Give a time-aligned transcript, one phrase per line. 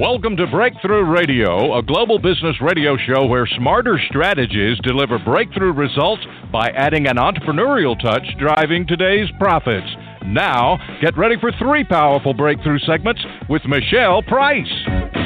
[0.00, 6.22] Welcome to Breakthrough Radio, a global business radio show where smarter strategies deliver breakthrough results
[6.50, 9.86] by adding an entrepreneurial touch driving today's profits.
[10.24, 15.19] Now, get ready for three powerful breakthrough segments with Michele Price.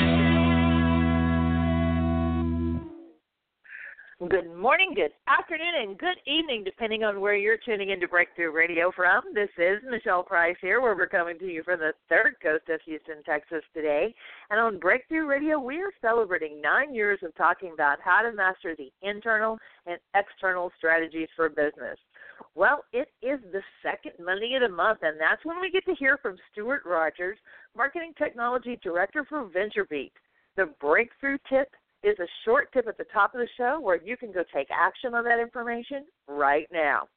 [4.31, 8.91] Good morning, good afternoon, and good evening, depending on where you're tuning into Breakthrough Radio
[8.95, 9.23] from.
[9.35, 12.81] This is Michele Price here, where we're coming to you from the third coast of
[12.87, 14.15] Houston, Texas today.
[14.49, 18.75] And on Breakthrough Radio, we are celebrating nine years of talking about how to master
[18.79, 21.99] the internal and external strategies for business.
[22.55, 25.95] Well, it is the second Monday of the month, and that's when we get to
[25.95, 27.37] hear from Stewart Rogers,
[27.77, 30.13] Marketing Technology Director for VentureBeat.
[30.57, 31.69] The breakthrough tip
[32.05, 34.69] is a short tip at the top of the show where you can go take
[34.71, 37.09] action on that information right now.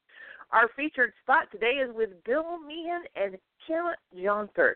[0.51, 3.37] Our featured spot today is with Bill Meehan and
[3.67, 3.85] Kim
[4.17, 4.73] Jonker,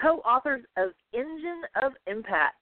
[0.00, 2.56] co-authors of Engine of Impact.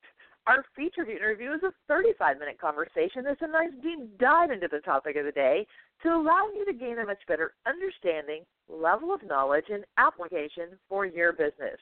[0.48, 4.80] Our featured interview is a 35 minute conversation that's a nice deep dive into the
[4.80, 5.66] topic of the day
[6.02, 11.06] to allow you to gain a much better understanding, level of knowledge, and application for
[11.06, 11.78] your business.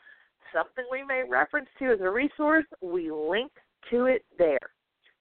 [0.55, 3.53] something we may reference to as a resource, we link
[3.91, 4.59] to it there.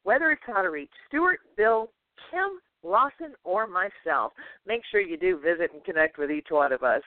[0.04, 1.90] Whether it's how to reach Stewart, Bill,
[2.30, 4.34] Kim Lawson or myself.
[4.66, 7.02] Make sure you do visit and connect with each one of us.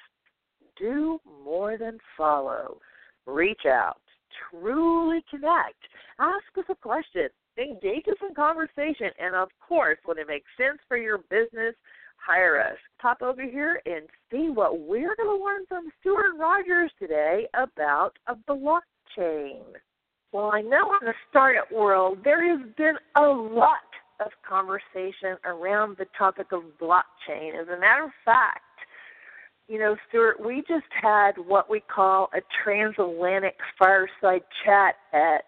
[0.77, 2.79] Do more than follow.
[3.27, 4.01] Reach out.
[4.51, 5.77] Truly connect.
[6.19, 7.29] Ask us a question.
[7.59, 9.11] Engage us in conversation.
[9.19, 11.75] And of course, when it makes sense for your business,
[12.17, 12.77] hire us.
[13.01, 18.19] Pop over here and see what we're going to learn from Stewart Rogers today about
[18.27, 19.63] a blockchain.
[20.33, 23.79] Well, I know in the startup world there has been a lot
[24.21, 27.61] of conversation around the topic of blockchain.
[27.61, 28.62] As a matter of fact,
[29.69, 35.45] you know, Stewart, we just had what we call a transatlantic fireside chat at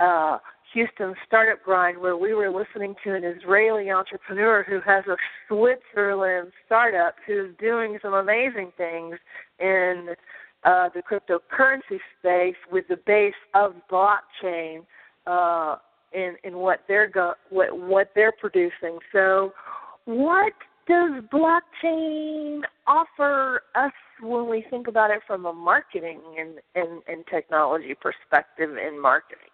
[0.00, 0.38] uh,
[0.74, 5.16] Houston Startup Grind, where we were listening to an Israeli entrepreneur who has a
[5.48, 9.16] Switzerland startup who's doing some amazing things
[9.60, 10.14] in
[10.64, 14.80] uh, the cryptocurrency space with the base of blockchain.
[15.26, 15.76] Uh,
[16.14, 18.98] in in what they're go what what they're producing.
[19.12, 19.52] So,
[20.04, 20.52] what
[20.86, 23.92] does blockchain offer us
[24.22, 29.48] when we think about it from a marketing and and, and technology perspective in marketing?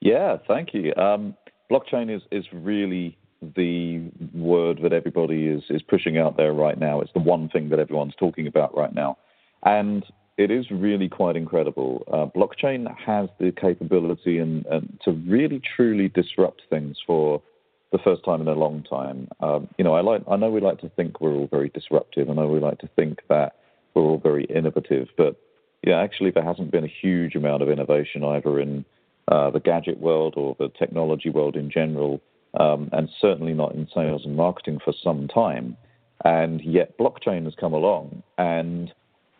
[0.00, 0.94] Yeah, thank you.
[0.94, 1.34] Um,
[1.70, 3.16] blockchain is is really
[3.56, 7.00] the word that everybody is is pushing out there right now.
[7.00, 9.18] It's the one thing that everyone's talking about right now,
[9.64, 10.04] and
[10.38, 12.04] it is really quite incredible.
[12.06, 17.42] Uh, blockchain has the capability and, and, to really truly disrupt things for
[17.90, 19.28] the first time in a long time.
[19.40, 22.30] Um, you know, I like I know we like to think we're all very disruptive.
[22.30, 23.56] I know we like to think that
[23.94, 25.36] we're all very innovative, but
[25.84, 28.84] yeah, actually there hasn't been a huge amount of innovation either in
[29.26, 32.20] uh, the gadget world or the technology world in general,
[32.60, 35.76] um, and certainly not in sales and marketing for some time.
[36.24, 38.92] And yet blockchain has come along and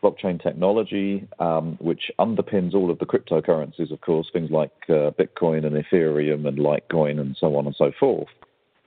[0.02, 5.66] blockchain technology, um, which underpins all of the cryptocurrencies, of course, things like uh, Bitcoin
[5.66, 8.28] and Ethereum and Litecoin and so on and so forth,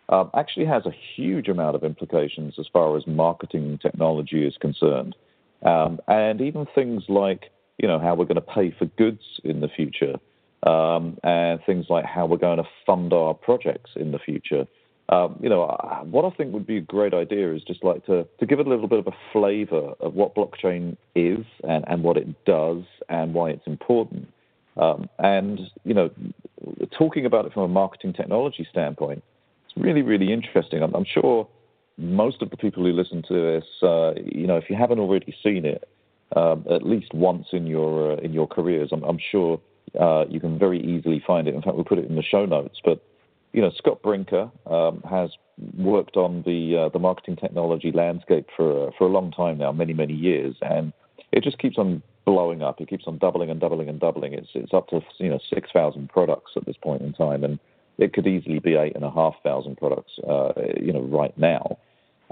[0.10, 5.16] um, actually has a huge amount of implications as far as marketing technology is concerned.
[5.64, 9.62] Um, and even things like, you know, how we're going to pay for goods in
[9.62, 10.16] the future,
[10.64, 14.68] um, and things like how we're going to fund our projects in the future.
[15.12, 15.78] Um, you know,
[16.10, 18.66] what I think would be a great idea is just like to, to give it
[18.66, 22.84] a little bit of a flavor of what blockchain is and, and what it does
[23.10, 24.32] and why it's important.
[24.78, 26.10] Um, and, you know,
[26.98, 29.22] talking about it from a marketing technology standpoint,
[29.66, 30.82] it's really, really interesting.
[30.82, 31.46] I'm, I'm sure
[31.98, 35.36] most of the people who listen to this, uh, you know, if you haven't already
[35.44, 35.90] seen it,
[36.38, 39.60] um, at least once in your uh, in your careers, I'm, I'm sure
[40.00, 41.54] uh, you can very easily find it.
[41.54, 42.80] In fact, we'll put it in the show notes.
[42.86, 43.04] But
[43.54, 45.32] you know, Scott Brinker um, has
[45.78, 49.72] worked on the uh, the marketing technology landscape for uh, for a long time now,
[49.72, 50.94] many many years, and
[51.32, 52.80] it just keeps on blowing up.
[52.80, 54.34] It keeps on doubling and doubling and doubling.
[54.34, 57.60] It's it's up to you know six thousand products at this point in time, and
[57.98, 61.78] it could easily be eight and a half thousand products, uh, you know, right now.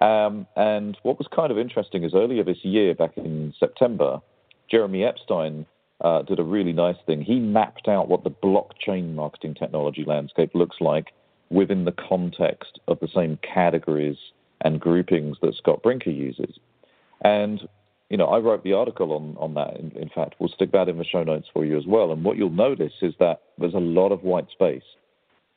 [0.02, 4.22] Um, and what was kind of interesting is earlier this year, back in September,
[4.72, 5.66] Jeremy Epstein
[6.02, 7.22] uh, did a really nice thing.
[7.22, 11.08] He mapped out what the blockchain marketing technology landscape looks like
[11.50, 14.18] within the context of the same categories
[14.62, 16.60] and groupings that Scott Brinker uses.
[17.22, 17.68] And
[18.10, 19.80] you know, I wrote the article on on that.
[19.80, 22.12] In, in, fact, we'll stick that in the show notes for you as well.
[22.12, 24.84] And what you'll notice is that there's a lot of white space.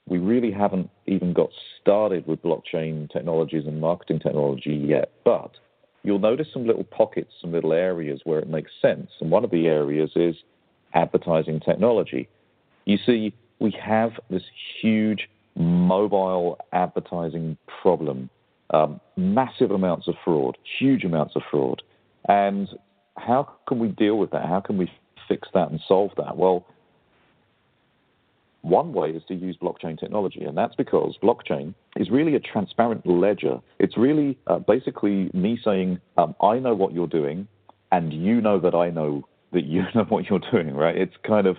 [0.07, 1.49] We really haven't even got
[1.81, 5.53] started with blockchain technologies and marketing technology yet, but
[6.03, 9.11] you'll notice some little pockets, some little areas where it makes sense.
[9.21, 10.37] And one of the areas is
[10.95, 12.29] advertising technology.
[12.85, 14.43] You see, we have this
[14.81, 18.29] huge mobile advertising problem,
[18.71, 21.83] um, massive amounts of fraud, huge amounts of fraud.
[22.29, 22.69] And
[23.17, 24.47] how can we deal with that?
[24.47, 24.91] How can we
[25.29, 26.37] fix that and solve that?
[26.37, 26.67] Well,
[28.63, 33.07] one way is to use blockchain technology, and that's because blockchain is really a transparent
[33.07, 33.61] ledger.
[33.79, 37.49] It's really uh, basically me saying, um, I know what you're doing,
[37.91, 40.97] and you know that I know that you know what you're doing, right?
[40.97, 41.59] It's kind of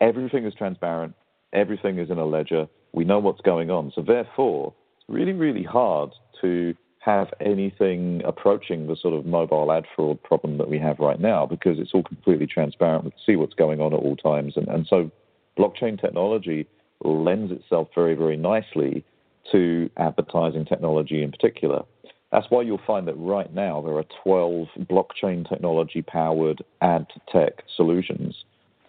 [0.00, 1.14] everything is transparent,
[1.52, 3.90] everything is in a ledger, we know what's going on.
[3.94, 6.10] So, therefore, it's really, really hard
[6.42, 11.18] to have anything approaching the sort of mobile ad fraud problem that we have right
[11.18, 13.04] now because it's all completely transparent.
[13.04, 14.52] We can see what's going on at all times.
[14.56, 15.10] And, and so
[15.58, 16.66] blockchain technology
[17.04, 19.04] lends itself very, very nicely
[19.50, 21.82] to advertising technology in particular.
[22.30, 27.64] That's why you'll find that right now there are 12 blockchain technology powered ad tech
[27.76, 28.44] solutions.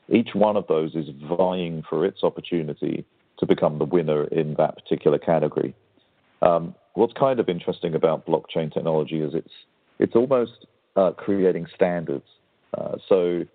[0.09, 1.07] Each one of those is
[1.37, 3.05] vying for its opportunity
[3.39, 5.75] to become the winner in that particular category.
[6.41, 9.53] Um, what's kind of interesting about blockchain technology is it's
[9.99, 10.65] it's almost
[10.95, 12.25] uh, creating standards.
[12.77, 13.45] Uh, so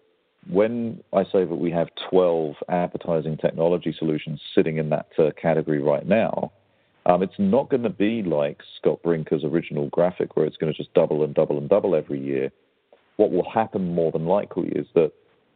[0.50, 5.80] when I say that we have 12 advertising technology solutions sitting in that uh, category
[5.80, 6.52] right now,
[7.06, 10.76] um, it's not going to be like Scott Brinker's original graphic where it's going to
[10.76, 12.50] just double and double and double every year.
[13.16, 15.12] What will happen more than likely is that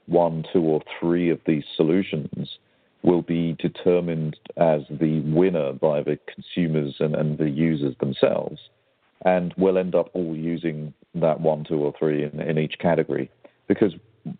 [0.06, 2.59] one, two, or three of these solutions
[3.03, 8.61] will be determined as the winner by the consumers and, and the users themselves.
[9.25, 13.31] And we'll end up all using that one, two, or three in, in each category.
[13.69, 13.95] Because,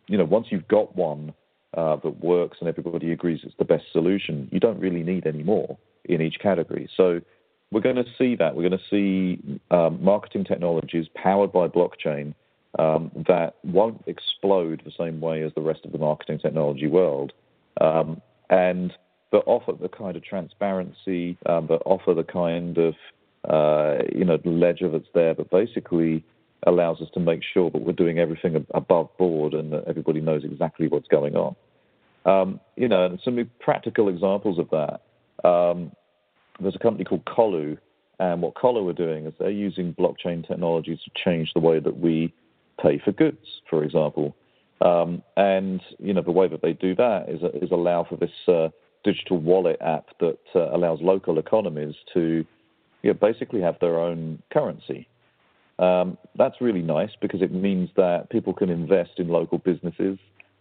[0.07, 1.35] you know, once you've got one
[1.77, 5.43] uh, that works and everybody agrees it's the best solution, you don't really need any
[5.43, 6.89] more in each category.
[6.97, 7.21] So
[7.71, 8.55] we're going to see that.
[8.55, 12.35] We're going to see um, marketing technologies powered by blockchain
[12.79, 17.33] um, that won't explode the same way as the rest of the marketing technology world.
[17.81, 18.21] Um,
[18.51, 18.93] and
[19.31, 22.95] but offer the kind of transparency, um, but offer the kind of
[23.49, 26.23] uh, you know ledger that's there, but basically
[26.67, 30.45] allows us to make sure that we're doing everything above board and that everybody knows
[30.45, 31.57] exactly what's going on.
[32.25, 35.49] Um, you know, and some practical examples of that.
[35.49, 35.93] Um,
[36.61, 37.79] there's a company called Colu,
[38.21, 41.99] and what Colu are doing is they're using blockchain technology to change the way that
[41.99, 42.33] we
[42.81, 44.37] pay for goods, for example.
[44.81, 48.31] Um, and you know the way that they do that is is allow for this
[48.49, 48.69] uh,
[49.05, 52.45] digital wallet app that uh, allows local economies to
[53.03, 55.09] you know, basically have their own currency.
[55.83, 60.17] Um, that's really nice because it means that people can invest in local businesses.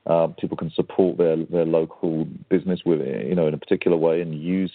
[0.08, 4.20] Uh, people can support their, their local business with you know in a particular way
[4.22, 4.72] and use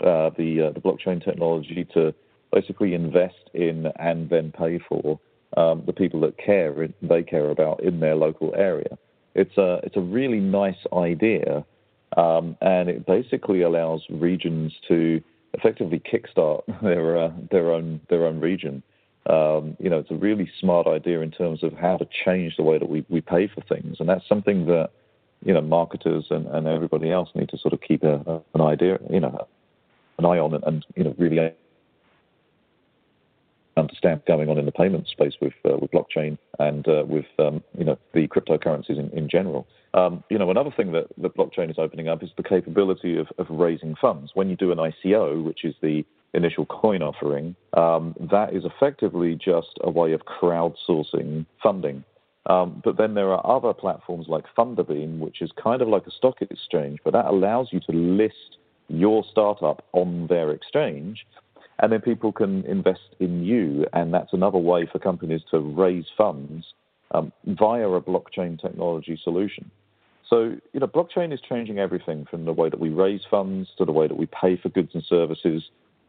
[0.00, 2.12] uh, the uh, the blockchain technology to
[2.52, 5.20] basically invest in and then pay for
[5.56, 8.98] um, the people that care they care about in their local area.
[9.36, 11.64] It's a it's a really nice idea,
[12.16, 15.22] um, and it basically allows regions to
[15.52, 18.82] effectively kickstart their uh, their own their own region.
[19.26, 22.62] Um, you know, it's a really smart idea in terms of how to change the
[22.62, 24.90] way that we, we pay for things, and that's something that
[25.44, 28.98] you know marketers and, and everybody else need to sort of keep a, an idea,
[29.10, 29.46] you know,
[30.18, 31.52] an eye on and, and you know really
[33.76, 37.62] understand going on in the payment space with uh, with blockchain and uh, with um,
[37.76, 39.66] you know the cryptocurrencies in, in general.
[39.94, 43.28] Um, you know, another thing that the blockchain is opening up is the capability of,
[43.38, 44.32] of raising funds.
[44.34, 46.04] When you do an ICO, which is the
[46.34, 52.04] initial coin offering, um, that is effectively just a way of crowdsourcing funding.
[52.46, 56.10] Um, but then there are other platforms like Thunderbeam, which is kind of like a
[56.10, 61.24] stock exchange, but that allows you to list your startup on their exchange
[61.78, 66.06] and then people can invest in you, and that's another way for companies to raise
[66.16, 66.66] funds
[67.10, 69.70] um, via a blockchain technology solution.
[70.28, 73.84] So, you know, blockchain is changing everything from the way that we raise funds to
[73.84, 75.64] the way that we pay for goods and services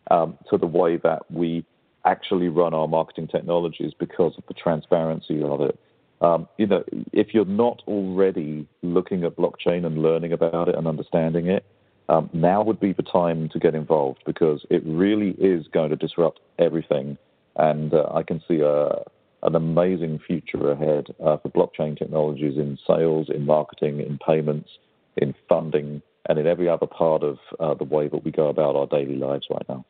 [0.10, 1.66] to the way that we
[2.06, 5.80] actually run our marketing technologies because of the transparency of it.
[6.22, 10.88] Um, you know, if you're not already looking at blockchain and learning about it and
[10.88, 11.66] understanding it,
[12.08, 15.96] um, now would be the time to get involved because it really is going to
[15.96, 17.18] disrupt everything.
[17.56, 19.02] And uh, I can see a,
[19.44, 24.70] an amazing future ahead uh, for blockchain technologies in sales, in marketing, in payments,
[25.18, 28.76] in funding, and in every other part of uh, the way that we go about
[28.76, 29.86] our daily lives right now.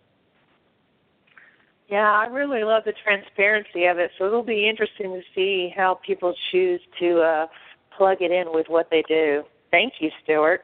[1.88, 4.12] Yeah, I really love the transparency of it.
[4.18, 7.48] So it'll be interesting to see how people choose to uh,
[7.96, 9.44] plug it in with what they do.
[9.72, 10.62] Thank you, Stewart.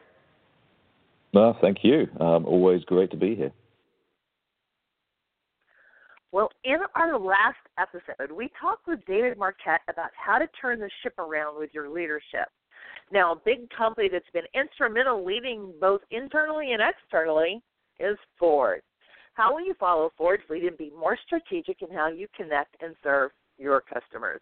[1.33, 2.07] No, thank you.
[2.19, 3.51] Um, always great to be here.
[6.31, 10.89] Well, in our last episode, we talked with David Marquet about how to turn the
[11.03, 12.47] ship around with your leadership.
[13.11, 17.61] Now, a big company that's been instrumental leading both internally and externally
[17.99, 18.81] is Ford.
[19.33, 22.95] How will you follow Ford's lead and be more strategic in how you connect and
[23.01, 24.41] serve your customers?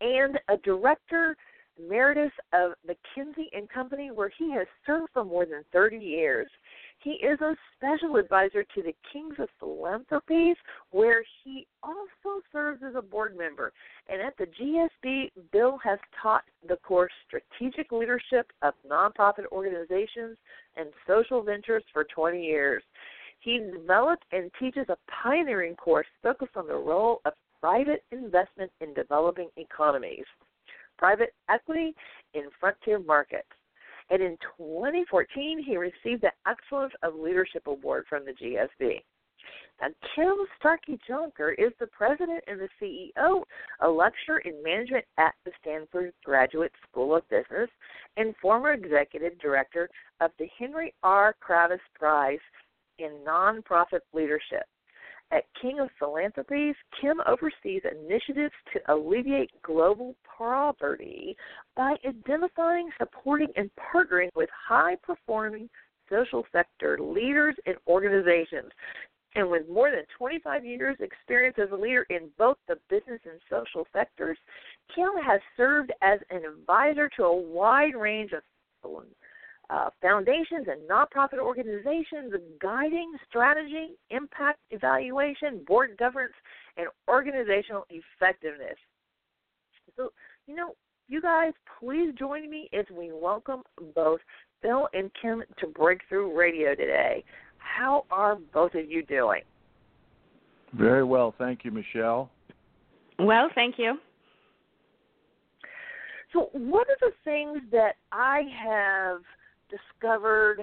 [0.00, 1.36] and a director
[1.78, 6.48] emeritus of McKinsey and Company, where he has served for more than 30 years.
[6.98, 10.56] He is a special advisor to the Kings of Philanthropies,
[10.90, 13.72] where he also serves as a board member.
[14.08, 20.38] And at the GSB, Bill has taught the course Strategic Leadership of Nonprofit Organizations
[20.76, 22.82] and Social Ventures for 20 years.
[23.40, 28.94] He developed and teaches a pioneering course focused on the role of private investment in
[28.94, 30.24] developing economies
[30.98, 31.94] private equity
[32.34, 33.48] in frontier markets.
[34.10, 39.00] And in 2014, he received the Excellence of Leadership Award from the GSB.
[39.80, 43.42] Now, Kim Starkey Jonker is the president and the CEO,
[43.80, 47.68] a lecturer in management at the Stanford Graduate School of Business,
[48.16, 49.88] and former executive director
[50.20, 51.34] of the Henry R.
[51.46, 52.38] Kravis Prize
[52.98, 54.64] in Nonprofit Leadership.
[55.30, 61.36] At King of Philanthropies, Kim oversees initiatives to alleviate global poverty
[61.74, 65.68] by identifying, supporting, and partnering with high performing
[66.08, 68.70] social sector leaders and organizations.
[69.34, 73.40] And with more than 25 years' experience as a leader in both the business and
[73.50, 74.38] social sectors,
[74.94, 78.42] Kim has served as an advisor to a wide range of
[79.70, 86.34] uh, foundations and nonprofit organizations guiding strategy, impact evaluation, board governance,
[86.76, 88.76] and organizational effectiveness.
[89.96, 90.10] So,
[90.46, 90.74] you know,
[91.08, 93.62] you guys, please join me as we welcome
[93.94, 94.20] both
[94.62, 97.24] Bill and Kim to Breakthrough Radio today.
[97.58, 99.42] How are both of you doing?
[100.72, 102.30] Very well, thank you, Michele.
[103.18, 103.98] Well, thank you.
[106.32, 109.20] So, one of the things that I have
[109.70, 110.58] discovered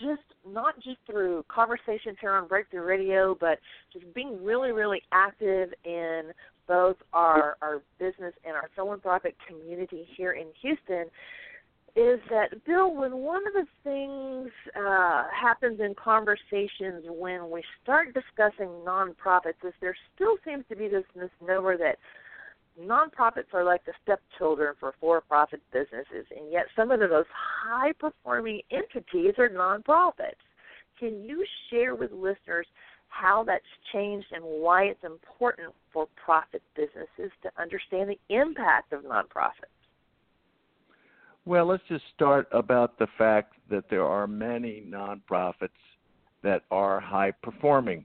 [0.00, 3.58] just not just through conversations here on Breakthrough Radio, but
[3.92, 6.32] just being really, really active in
[6.66, 11.06] both our our business and our philanthropic community here in Houston
[11.96, 18.14] is that Bill, when one of the things uh, happens in conversations when we start
[18.14, 21.96] discussing nonprofits is there still seems to be this misnomer that
[22.80, 28.62] nonprofits are like the stepchildren for for-profit businesses, and yet some of the most high-performing
[28.70, 30.40] entities are nonprofits.
[30.98, 32.66] Can you share with listeners
[33.10, 39.02] how that's changed and why it's important for profit businesses to understand the impact of
[39.02, 39.74] nonprofits.
[41.44, 45.68] Well, let's just start about the fact that there are many nonprofits
[46.42, 48.04] that are high performing.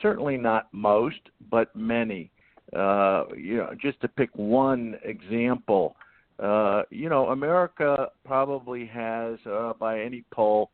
[0.00, 2.30] Certainly not most, but many.
[2.72, 5.96] Uh, you know, just to pick one example,
[6.42, 10.70] uh, you know, America probably has, uh, by any poll,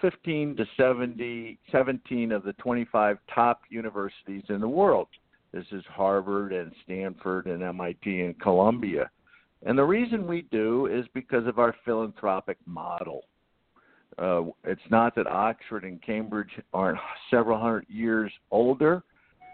[0.00, 5.08] 15 to 70, 17 of the 25 top universities in the world.
[5.52, 9.10] This is Harvard and Stanford and MIT and Columbia.
[9.66, 13.24] And the reason we do is because of our philanthropic model.
[14.18, 16.98] Uh, it's not that Oxford and Cambridge aren't
[17.30, 19.02] several hundred years older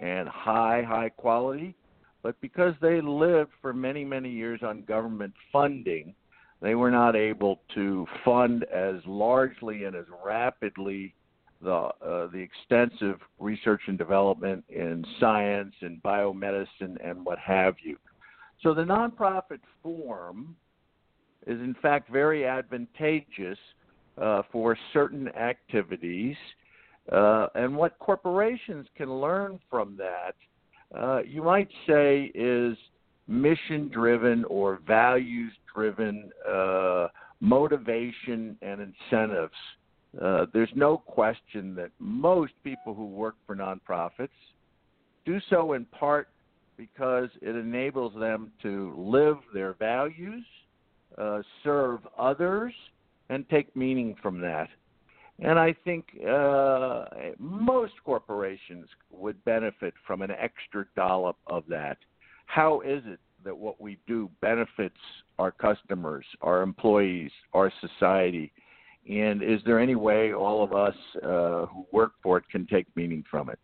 [0.00, 1.74] and high, high quality,
[2.22, 6.14] but because they lived for many, many years on government funding,
[6.60, 11.14] they were not able to fund as largely and as rapidly
[11.62, 17.96] the uh, the extensive research and development in science and biomedicine and what have you.
[18.62, 20.56] So the nonprofit form
[21.46, 23.58] is in fact very advantageous
[24.20, 26.36] uh, for certain activities.
[27.12, 30.34] Uh, and what corporations can learn from that,
[30.98, 32.76] uh, you might say, is
[33.28, 37.08] mission driven or values driven uh,
[37.40, 39.54] motivation and incentives.
[40.20, 44.28] Uh, there's no question that most people who work for nonprofits
[45.24, 46.28] do so in part
[46.76, 50.44] because it enables them to live their values,
[51.18, 52.72] uh, serve others,
[53.28, 54.68] and take meaning from that.
[55.38, 57.04] And I think uh,
[57.38, 61.98] most corporations would benefit from an extra dollop of that.
[62.46, 64.96] How is it that what we do benefits
[65.38, 68.50] our customers, our employees, our society?
[69.08, 72.86] And is there any way all of us uh, who work for it can take
[72.96, 73.58] meaning from it?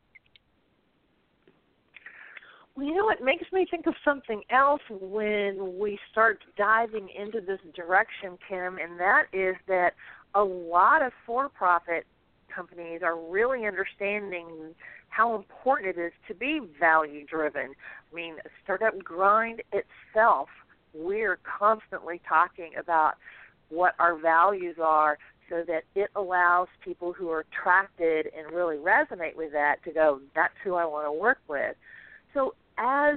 [2.74, 7.40] Well, you know, it makes me think of something else when we start diving into
[7.40, 9.92] this direction, Kim, and that is that
[10.34, 12.06] a lot of for profit
[12.54, 14.74] companies are really understanding
[15.08, 17.74] how important it is to be value driven.
[18.10, 20.48] I mean, Startup Grind itself,
[20.94, 23.14] we're constantly talking about
[23.68, 25.18] what our values are
[25.48, 30.20] so that it allows people who are attracted and really resonate with that to go,
[30.34, 31.76] that's who I want to work with.
[32.32, 33.16] So as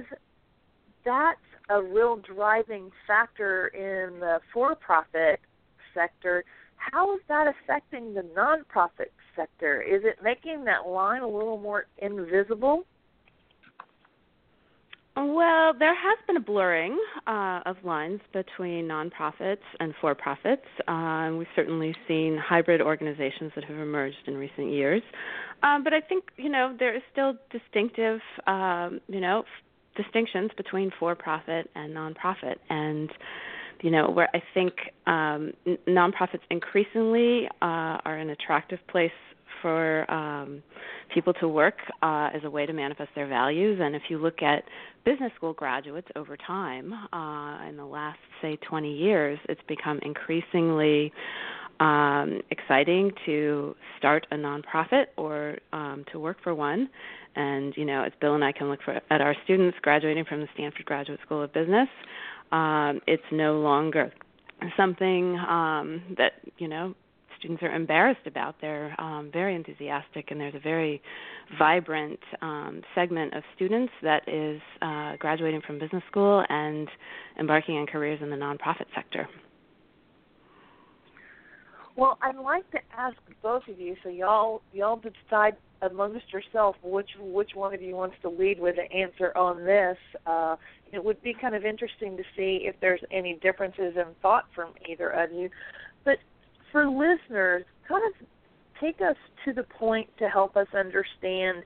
[1.04, 1.38] that's
[1.70, 5.40] a real driving factor in the for-profit
[5.94, 6.44] sector,
[6.76, 9.82] how is that affecting the nonprofit sector?
[9.82, 12.84] Is it making that line a little more invisible?
[15.18, 20.66] Well, there has been a blurring uh, of lines between nonprofits and for profits.
[20.86, 25.02] Uh, we've certainly seen hybrid organizations that have emerged in recent years.
[25.62, 29.44] Um, but I think, you know, there is still distinctive, um, you know,
[29.96, 32.56] distinctions between for profit and nonprofit.
[32.68, 33.10] And,
[33.82, 34.72] you know, where I think
[35.06, 39.10] um, n- nonprofits increasingly uh, are an attractive place
[39.62, 40.62] for um,
[41.12, 43.80] people to work uh, as a way to manifest their values.
[43.82, 44.64] And if you look at
[45.04, 51.12] business school graduates over time, uh, in the last, say, 20 years, it's become increasingly
[51.80, 56.88] um, exciting to start a nonprofit or um, to work for one.
[57.36, 60.40] And you know, as Bill and I can look for, at our students graduating from
[60.40, 61.88] the Stanford Graduate School of Business,
[62.50, 64.12] um, it's no longer
[64.76, 66.94] something um, that you know
[67.38, 68.56] students are embarrassed about.
[68.60, 71.02] They're um, very enthusiastic, and there's a very
[71.58, 76.88] vibrant um, segment of students that is uh, graduating from business school and
[77.38, 79.28] embarking on careers in the nonprofit sector.
[81.96, 87.08] Well, I'd like to ask both of you, so y'all y'all decide amongst yourself which
[87.18, 89.96] which one of you wants to lead with an answer on this.
[90.26, 90.56] Uh,
[90.92, 94.72] it would be kind of interesting to see if there's any differences in thought from
[94.86, 95.48] either of you.
[96.04, 96.18] But
[96.70, 98.26] for listeners, kind of
[98.78, 101.62] take us to the point to help us understand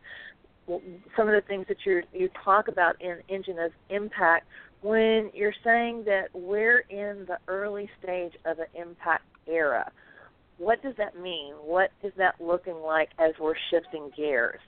[1.16, 4.46] some of the things that you you talk about in Engine of Impact
[4.82, 9.90] when you're saying that we're in the early stage of an impact era
[10.60, 11.54] what does that mean?
[11.54, 14.60] What is that looking like as we're shifting gears?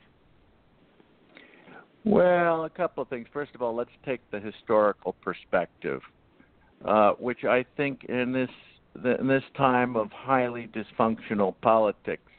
[2.05, 3.29] Well, a couple of things.
[3.31, 6.01] First of all, let's take the historical perspective,
[6.85, 8.49] uh, which I think in this
[9.05, 12.31] in this time of highly dysfunctional politics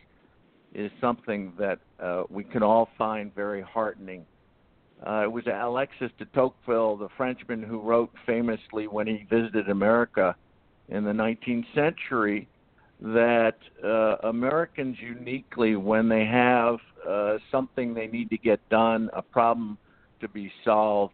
[0.73, 4.25] is something that uh, we can all find very heartening.
[5.05, 10.35] Uh, it was Alexis de Tocqueville, the Frenchman, who wrote famously when he visited America
[10.89, 12.47] in the 19th century
[13.03, 19.21] that uh, Americans uniquely, when they have uh, something they need to get done, a
[19.21, 19.77] problem
[20.21, 21.13] to be solved,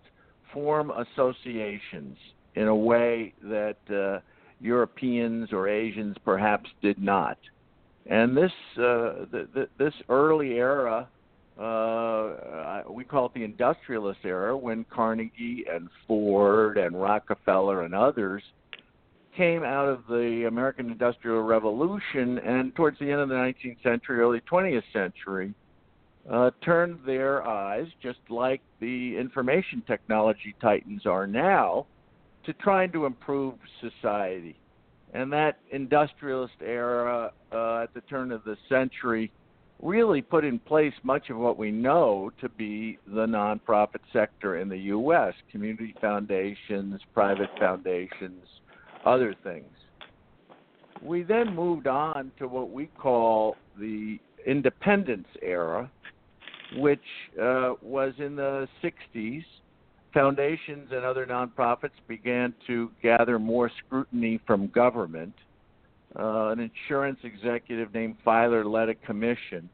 [0.53, 2.15] form associations
[2.53, 4.19] in a way that uh,
[4.61, 7.39] Europeans or Asians perhaps did not.
[8.05, 11.07] And this uh, the, this early era,
[11.59, 18.43] uh, we call it the industrialist era, when Carnegie and Ford and Rockefeller and others
[19.35, 24.19] came out of the American Industrial Revolution and towards the end of the 19th century,
[24.19, 25.53] early 20th century,
[26.29, 31.85] uh, turned their eyes, just like the information technology titans are now,
[32.45, 34.55] to trying to improve society.
[35.13, 39.31] And that industrialist era uh, at the turn of the century
[39.81, 44.69] really put in place much of what we know to be the nonprofit sector in
[44.69, 45.33] the U.S.
[45.51, 48.43] community foundations, private foundations,
[49.05, 49.65] other things.
[51.01, 55.89] We then moved on to what we call the independence era,
[56.77, 56.99] which
[57.41, 59.43] uh, was in the 60s.
[60.13, 65.33] Foundations and other nonprofits began to gather more scrutiny from government.
[66.17, 69.69] Uh, an insurance executive named Filer led a commission.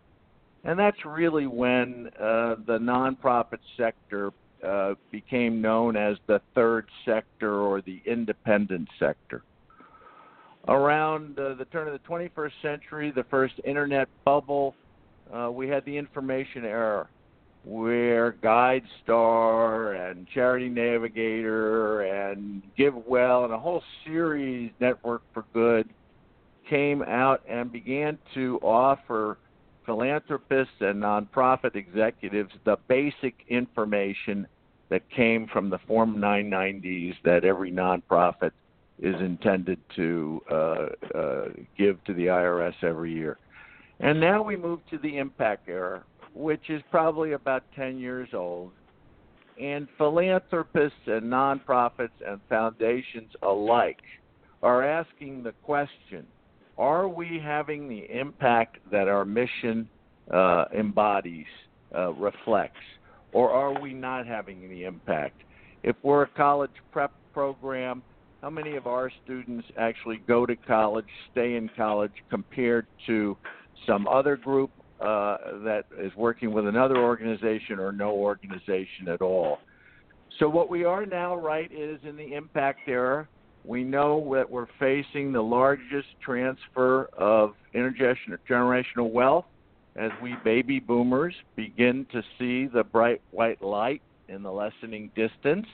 [0.65, 4.31] And that's really when uh, the nonprofit sector
[4.63, 9.43] uh, became known as the third sector or the independent sector.
[10.67, 14.75] Around uh, the turn of the 21st century, the first internet bubble,
[15.33, 17.07] uh, we had the information era
[17.65, 25.89] where GuideStar and Charity Navigator and GiveWell and a whole series, Network for Good,
[26.69, 29.37] came out and began to offer
[29.85, 34.47] philanthropists and nonprofit executives the basic information
[34.89, 38.51] that came from the Form 990s that every nonprofit
[38.99, 40.55] is intended to uh,
[41.13, 41.45] uh,
[41.77, 43.37] give to the IRS every year.
[43.99, 48.71] And now we move to the impact era, which is probably about 10 years old.
[49.59, 54.01] And philanthropists and nonprofits and foundations alike
[54.61, 56.25] are asking the question
[56.77, 59.87] are we having the impact that our mission
[60.31, 61.45] uh, embodies,
[61.95, 62.81] uh, reflects?
[63.35, 65.41] or are we not having any impact?
[65.83, 68.01] If we're a college prep program,
[68.41, 73.35] how many of our students actually go to college, stay in college, compared to
[73.85, 79.57] some other group uh, that is working with another organization or no organization at all?
[80.39, 83.27] So, what we are now, right, is in the impact era.
[83.67, 89.45] We know that we're facing the largest transfer of intergenerational wealth
[89.95, 95.67] as we baby boomers begin to see the bright white light in the lessening distance.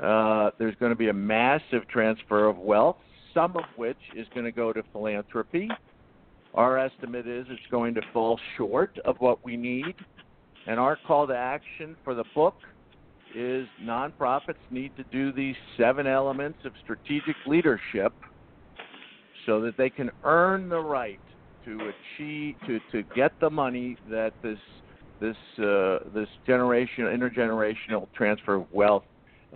[0.00, 2.96] Uh, there's going to be a massive transfer of wealth,
[3.34, 5.68] some of which is going to go to philanthropy.
[6.54, 9.94] Our estimate is it's going to fall short of what we need.
[10.66, 12.56] And our call to action for the book
[13.34, 18.12] is nonprofits need to do these seven elements of strategic leadership
[19.46, 21.20] so that they can earn the right
[21.64, 21.78] to
[22.18, 24.58] achieve to to get the money that this
[25.20, 29.04] this uh, this generation intergenerational transfer of wealth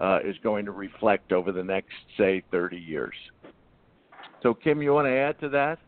[0.00, 3.14] uh, is going to reflect over the next say 30 years.
[4.42, 5.78] So Kim, you want to add to that?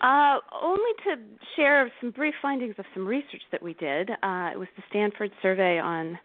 [0.00, 1.16] Uh, only to
[1.56, 4.10] share some brief findings of some research that we did.
[4.10, 6.18] Uh, it was the Stanford survey on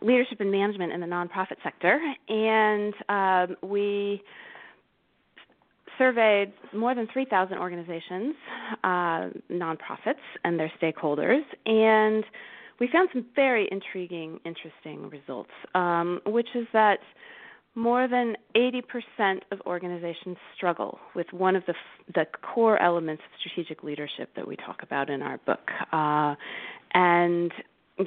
[0.00, 4.22] leadership and management in the nonprofit sector, and um, we
[5.98, 8.34] surveyed more than 3,000 organizations,
[8.84, 12.24] uh, nonprofits, and their stakeholders, and
[12.80, 16.98] we found some very intriguing, interesting results, um, which is that
[17.74, 21.74] more than 80% of organizations struggle with one of the,
[22.14, 25.70] the core elements of strategic leadership that we talk about in our book.
[25.92, 26.34] Uh,
[26.94, 27.52] and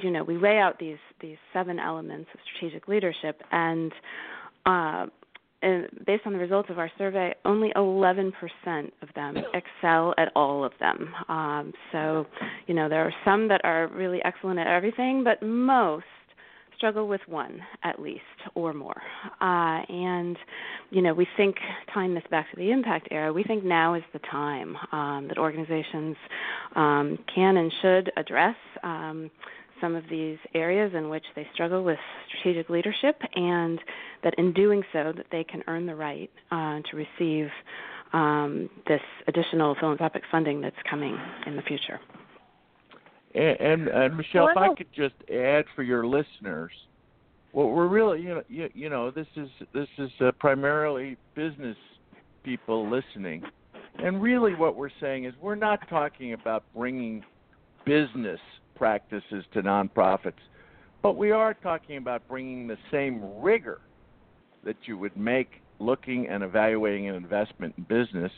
[0.00, 3.92] you know, we lay out these these seven elements of strategic leadership, and
[4.66, 5.06] uh,
[5.62, 8.32] and based on the results of our survey, only 11%
[9.00, 11.14] of them excel at all of them.
[11.28, 12.26] Um, so,
[12.66, 16.04] you know, there are some that are really excellent at everything, but most
[16.76, 18.20] struggle with one at least
[18.56, 19.00] or more.
[19.40, 20.36] Uh, and,
[20.90, 21.54] you know, we think,
[21.94, 25.38] tying this back to the impact era, we think now is the time um, that
[25.38, 26.16] organizations
[26.74, 28.56] um, can and should address.
[28.82, 29.30] Um,
[29.82, 33.78] some of these areas in which they struggle with strategic leadership, and
[34.24, 37.50] that in doing so, that they can earn the right uh, to receive
[38.14, 42.00] um, this additional philanthropic funding that's coming in the future.
[43.34, 46.72] And, and, and Michele, well, if I could just add for your listeners,
[47.52, 51.76] what we're really, you know, you, you know, this is this is uh, primarily business
[52.44, 53.42] people listening.
[53.98, 57.22] And really, what we're saying is we're not talking about bringing
[57.84, 58.40] business
[58.74, 60.32] practices to nonprofits,
[61.02, 63.80] but we are talking about bringing the same rigor
[64.64, 68.30] that you would make looking and evaluating an investment in business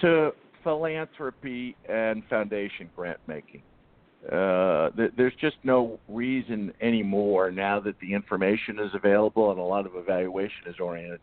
[0.00, 0.32] to
[0.62, 3.62] philanthropy and foundation grant making.
[4.30, 9.84] Uh, there's just no reason anymore now that the information is available and a lot
[9.84, 11.20] of evaluation is oriented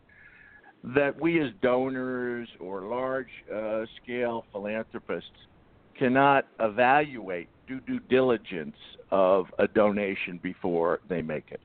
[0.84, 5.30] that we as donors or large uh, scale philanthropists
[5.98, 8.76] cannot evaluate, do due diligence
[9.10, 11.60] of a donation before they make it.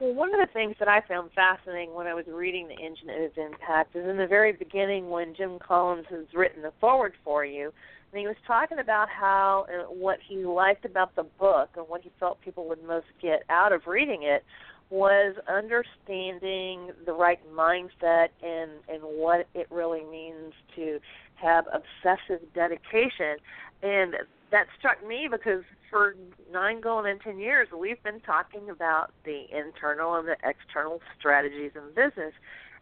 [0.00, 3.08] Well, one of the things that I found fascinating when I was reading The Engine
[3.08, 7.44] of Impact is in the very beginning when Jim Collins has written the forward for
[7.44, 7.72] you,
[8.12, 12.02] and he was talking about how uh, what he liked about the book and what
[12.02, 14.44] he felt people would most get out of reading it
[14.90, 20.98] was understanding the right mindset and and what it really means to
[21.42, 23.36] have obsessive dedication.
[23.82, 24.14] And
[24.50, 26.14] that struck me because for
[26.52, 31.72] nine going in ten years we've been talking about the internal and the external strategies
[31.74, 32.32] in business.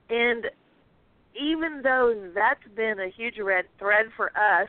[0.09, 0.47] And
[1.41, 4.69] even though that's been a huge red thread for us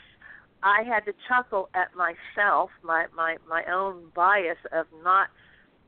[0.64, 5.30] I had to chuckle at myself, my my my own bias of not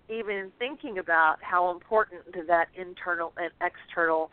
[0.10, 4.32] even thinking about how important that internal and external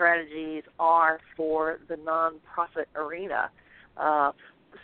[0.00, 3.50] strategies are for the nonprofit arena.
[3.98, 4.32] Uh,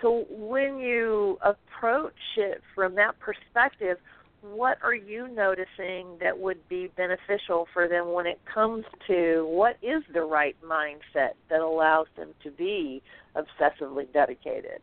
[0.03, 3.97] so when you approach it from that perspective,
[4.43, 9.79] what are you noticing that would be beneficial for them when it comes to what
[9.83, 13.03] is the right mindset that allows them to be
[13.35, 14.81] obsessively dedicated?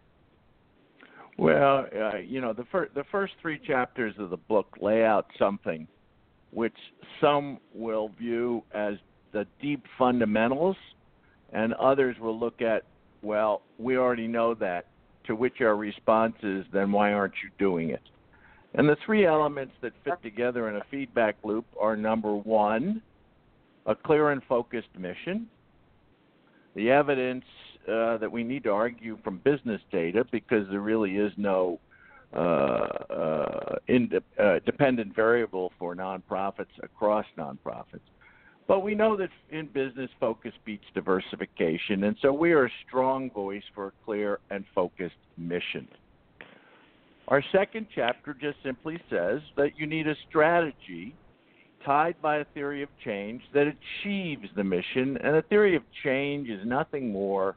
[1.37, 5.27] Well, uh, you know, the first the first three chapters of the book lay out
[5.37, 5.87] something
[6.51, 6.75] which
[7.19, 8.93] some will view as
[9.33, 10.77] the deep fundamentals,
[11.51, 12.83] and others will look at,
[13.21, 14.85] well, we already know that.
[15.27, 18.01] To which our response is, then why aren't you doing it?
[18.73, 23.01] And the three elements that fit together in a feedback loop are number one,
[23.85, 25.47] a clear and focused mission.
[26.75, 27.45] The evidence
[27.87, 31.79] uh, that we need to argue from business data because there really is no
[32.35, 37.99] uh, uh, independent uh, variable for nonprofits across nonprofits.
[38.67, 43.29] But we know that in business, focus beats diversification, and so we are a strong
[43.31, 45.87] voice for a clear and focused mission.
[47.27, 51.15] Our second chapter just simply says that you need a strategy
[51.85, 56.49] tied by a theory of change that achieves the mission, and a theory of change
[56.49, 57.55] is nothing more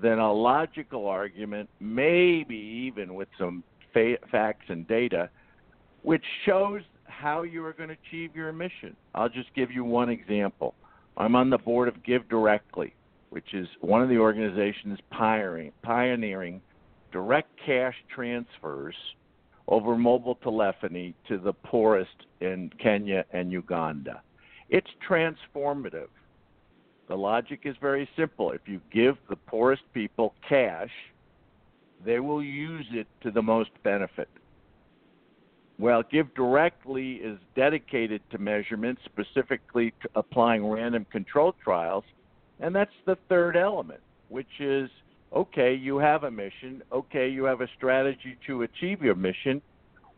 [0.00, 5.28] than a logical argument, maybe even with some fa- facts and data,
[6.02, 6.80] which shows
[7.12, 8.96] how you are going to achieve your mission.
[9.14, 10.74] I'll just give you one example.
[11.16, 12.92] I'm on the board of GiveDirectly,
[13.30, 16.60] which is one of the organizations pioneering, pioneering
[17.12, 18.94] direct cash transfers
[19.68, 24.22] over mobile telephony to the poorest in Kenya and Uganda.
[24.70, 26.08] It's transformative.
[27.08, 28.52] The logic is very simple.
[28.52, 30.90] If you give the poorest people cash,
[32.04, 34.28] they will use it to the most benefit.
[35.78, 42.04] Well, GiveDirectly is dedicated to measurement, specifically to applying random control trials,
[42.60, 44.88] and that's the third element, which is
[45.32, 49.62] okay, you have a mission, okay, you have a strategy to achieve your mission.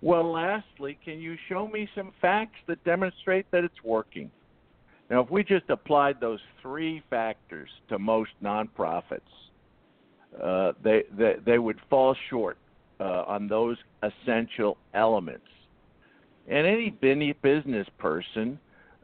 [0.02, 4.30] Well, lastly, can you show me some facts that demonstrate that it's working?
[5.08, 9.20] Now, if we just applied those three factors to most nonprofits,
[10.42, 12.58] uh, they, they they would fall short
[13.00, 15.46] on those essential elements.
[16.48, 18.58] And any business person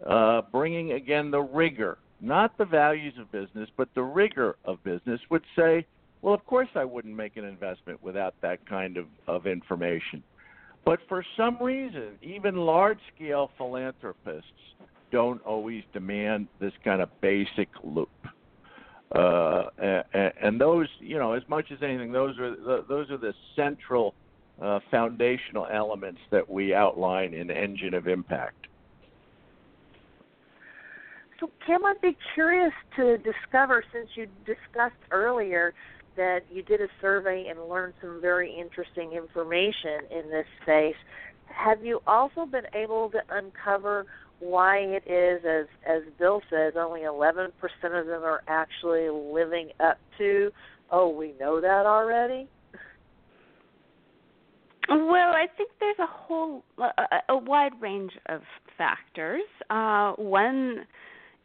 [0.06, 5.20] uh, bringing again the rigor, not the values of business, but the rigor of business,
[5.30, 5.86] would say,
[6.22, 10.22] well, of course I wouldn't make an investment without that kind of, of information.
[10.84, 14.50] But for some reason, even large scale philanthropists
[15.12, 18.08] don't always demand this kind of basic loop.
[19.14, 23.18] Uh, and, and those, you know, as much as anything, those are the, those are
[23.18, 24.14] the central
[24.62, 28.66] uh, foundational elements that we outline in Engine of Impact.
[31.40, 35.72] So, Kim, I'd be curious to discover, since you discussed earlier
[36.16, 40.96] that you did a survey and learned some very interesting information in this space,
[41.46, 44.06] have you also been able to uncover
[44.40, 47.48] why it is, as as Bill says, only 11%
[47.84, 50.50] of them are actually living up to.
[50.90, 52.48] Oh, we know that already.
[54.88, 58.40] Well, I think there's a whole a, a wide range of
[58.76, 59.42] factors.
[59.68, 60.86] Uh, one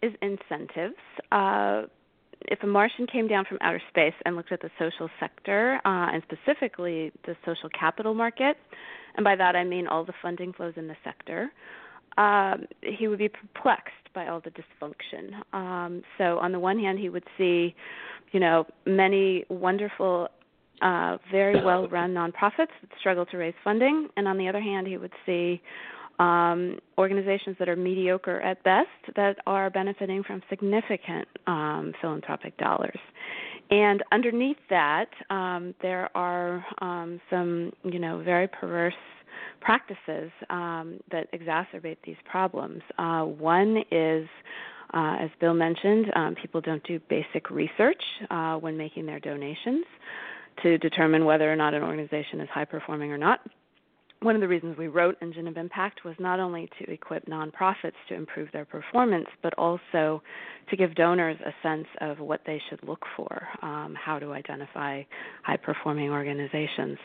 [0.02, 0.96] is incentives.
[1.32, 1.84] Uh,
[2.48, 6.10] if a Martian came down from outer space and looked at the social sector uh,
[6.14, 8.58] and specifically the social capital market,
[9.16, 11.52] and by that I mean all the funding flows in the sector,
[12.18, 15.34] um, he would be perplexed by all the dysfunction.
[15.54, 17.76] Um, so on the one hand, he would see,
[18.32, 20.30] you know, many wonderful,
[20.82, 24.98] uh, very well-run nonprofits that struggle to raise funding, and on the other hand, he
[24.98, 25.62] would see
[26.20, 33.00] um, organizations that are mediocre at best that are benefiting from significant um, philanthropic dollars.
[33.70, 38.94] And underneath that, um, there are um, some, you know, very perverse
[39.62, 42.82] practices um, that exacerbate these problems.
[42.98, 44.28] Uh, one is,
[44.94, 49.86] uh, as Bill mentioned, um, people don't do basic research uh, when making their donations
[50.64, 53.42] to determine whether or not an organization is high performing or not
[54.26, 57.94] one of the reasons we wrote Engine of Impact was not only to equip nonprofits
[58.10, 60.24] to improve their performance, but also
[60.68, 65.04] to give donors a sense of what they should look for, um, how to identify
[65.44, 66.98] high performing organizations.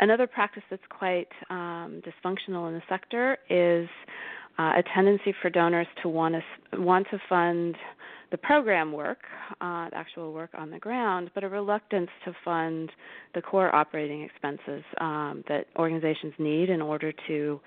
[0.00, 3.86] Another practice that's quite um, dysfunctional in the sector is
[4.58, 7.76] uh, a tendency for donors to want to want to fund
[8.36, 9.20] the program work,
[9.62, 12.90] uh, actual work on the ground, but a reluctance to fund
[13.34, 17.58] the core operating expenses um, that organizations need in order to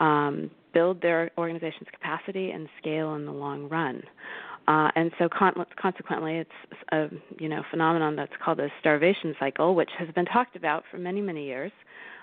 [0.00, 4.02] um, build their organization's capacity and scale in the long run.
[4.66, 7.08] Uh, and so, con- consequently, it's a
[7.38, 11.20] you know phenomenon that's called a starvation cycle, which has been talked about for many,
[11.20, 11.72] many years,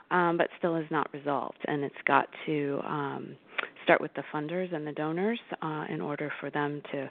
[0.09, 1.59] um, but still is not resolved.
[1.65, 3.35] And it's got to um,
[3.83, 7.09] start with the funders and the donors uh, in order for them to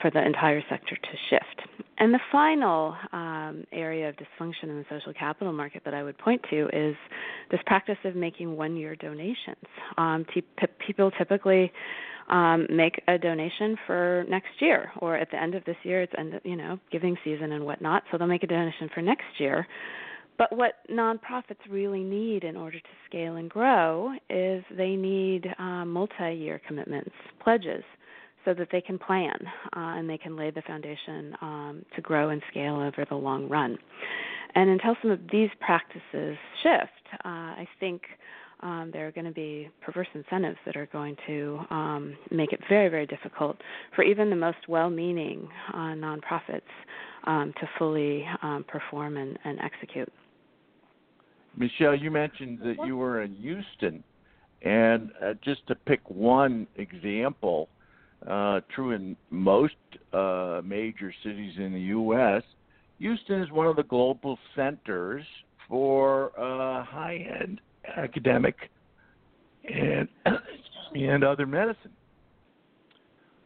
[0.00, 1.68] for the entire sector to shift.
[1.98, 6.18] And the final um, area of dysfunction in the social capital market that I would
[6.18, 6.96] point to is
[7.50, 9.64] this practice of making one-year donations.
[9.98, 10.24] Um,
[10.84, 11.70] people typically
[12.28, 16.12] um, make a donation for next year, or at the end of this year, it's
[16.18, 18.02] end, you know giving season and whatnot.
[18.10, 19.66] So they'll make a donation for next year.
[20.42, 25.84] But what nonprofits really need in order to scale and grow is they need uh,
[25.84, 27.12] multi year commitments,
[27.44, 27.84] pledges,
[28.44, 29.36] so that they can plan
[29.76, 33.48] uh, and they can lay the foundation um, to grow and scale over the long
[33.48, 33.78] run.
[34.56, 38.02] And until some of these practices shift, uh, I think
[38.62, 42.58] um, there are going to be perverse incentives that are going to um, make it
[42.68, 43.58] very, very difficult
[43.94, 46.62] for even the most well meaning uh, nonprofits
[47.28, 50.12] um, to fully um, perform and, and execute.
[51.56, 54.02] Michele, you mentioned that you were in Houston,
[54.62, 57.68] and uh, just to pick one example,
[58.26, 59.74] uh, true in most
[60.12, 62.42] uh, major cities in the U.S.,
[62.98, 65.24] Houston is one of the global centers
[65.68, 67.60] for uh, high-end
[67.96, 68.54] academic
[69.68, 70.08] and
[70.94, 71.92] and other medicine.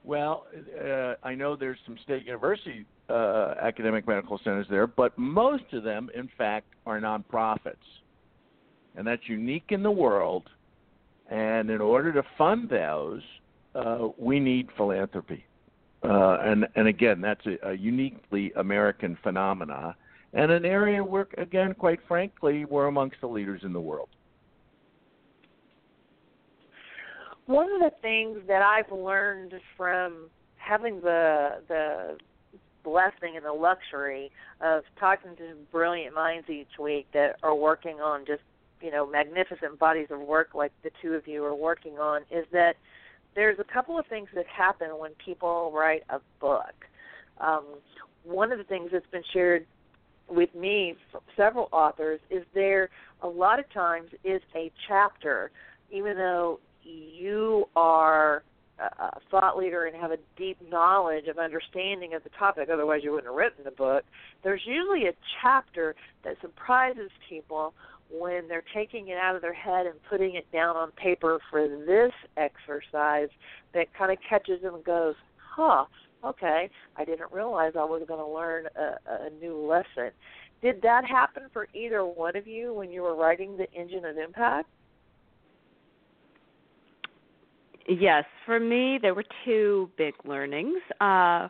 [0.05, 0.47] Well,
[0.85, 5.83] uh, I know there's some state university uh, academic medical centers there, but most of
[5.83, 7.77] them, in fact, are nonprofits,
[8.97, 10.45] and that's unique in the world.
[11.31, 13.23] And in order to fund those,
[13.75, 15.45] uh, we need philanthropy,
[16.05, 19.97] uh, and and again, that's a, a uniquely American phenomena,
[20.33, 24.09] and an area where, again, quite frankly, we're amongst the leaders in the world.
[27.47, 32.19] one of the things that I've learned from having the the
[32.87, 38.25] blessing and the luxury of talking to brilliant minds each week that are working on
[38.25, 38.43] just
[38.81, 42.47] you know magnificent bodies of work like the two of you are working on is
[42.53, 42.77] that
[43.35, 46.87] there's a couple of things that happen when people write a book.
[47.39, 47.65] Um,
[48.25, 49.67] one of the things that's been shared
[50.29, 52.89] with me from several authors is there
[53.21, 55.51] a lot of times is a chapter
[55.91, 58.43] even though you are
[58.79, 63.11] a thought leader and have a deep knowledge of understanding of the topic, otherwise you
[63.11, 64.05] wouldn't have written the book.
[64.45, 67.73] There's usually a chapter that surprises people
[68.11, 71.67] when they're taking it out of their head and putting it down on paper for
[71.69, 73.29] this exercise
[73.75, 75.87] that kind of catches them and goes, huh,
[76.25, 80.13] okay, I didn't realize I was going to learn a, a new lesson.
[80.63, 84.17] Did that happen for either one of you when you were writing The Engine of
[84.19, 84.69] Impact?
[87.89, 90.79] Yes, for me, there were two big learnings.
[91.01, 91.49] Uh,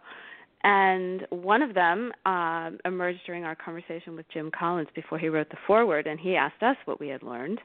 [0.62, 5.49] and one of them uh, emerged during our conversation with Jim Collins before he wrote
[5.51, 7.61] the foreword, and he asked us what we had learned.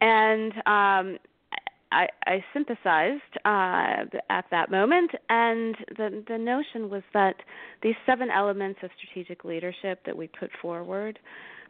[0.00, 1.18] And um,
[1.92, 7.36] I, I synthesized uh, at that moment, and the, the notion was that
[7.82, 11.18] these seven elements of strategic leadership that we put forward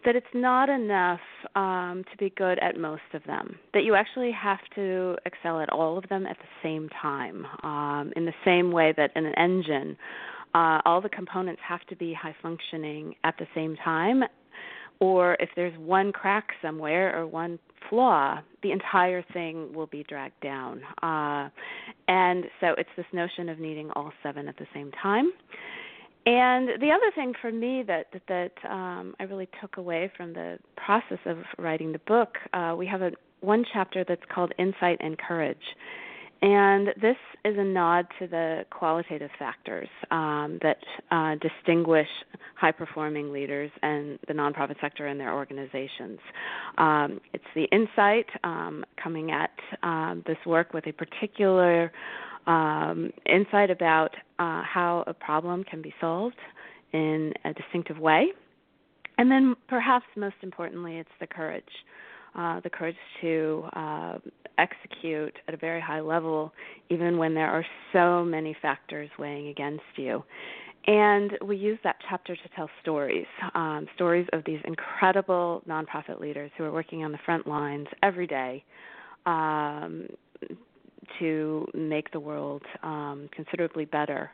[0.05, 1.21] that it's not enough
[1.55, 3.57] um, to be good at most of them.
[3.73, 8.13] That you actually have to excel at all of them at the same time, um,
[8.17, 9.97] in the same way that in an engine,
[10.55, 14.23] uh, all the components have to be high functioning at the same time,
[15.01, 17.59] or if there's one crack somewhere or one
[17.91, 20.81] flaw, the entire thing will be dragged down.
[21.03, 21.49] Uh,
[22.09, 25.33] and so it's this notion of needing all seven at the same time.
[26.27, 30.59] And the other thing for me that that um, I really took away from the
[30.77, 35.19] process of writing the book, uh, we have a one chapter that's called Insight and
[35.19, 35.77] Courage,
[36.45, 40.79] and this is a nod to the qualitative factors um, that
[41.11, 42.09] uh, distinguish
[42.55, 46.19] high performing leaders and the nonprofit sector and their organizations.
[46.77, 51.93] Um, it's the insight um, coming at um, this work with a particular
[52.47, 56.37] um, insight about uh, how a problem can be solved
[56.93, 58.29] in a distinctive way.
[59.19, 61.65] And then, perhaps most importantly, it's the courage.
[62.37, 64.19] Uh, the courage to uh,
[64.59, 66.53] execute at a very high level,
[66.91, 70.21] even when there are so many factors weighing against you.
[70.87, 76.51] And we use that chapter to tell stories um, stories of these incredible nonprofit leaders
[76.59, 78.65] who are working on the front lines every day
[79.27, 80.09] um,
[81.19, 84.31] to make the world um, considerably better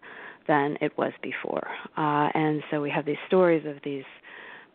[0.48, 1.68] than it was before.
[1.96, 4.04] Uh, and so we have these stories of these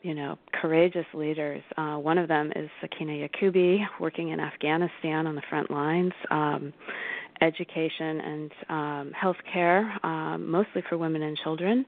[0.06, 1.64] you know, courageous leaders.
[1.78, 6.72] Uh, one of them is Sakena Yacoobi, working in Afghanistan on the front lines, um,
[7.42, 11.84] education and um, health care, um, mostly for women and children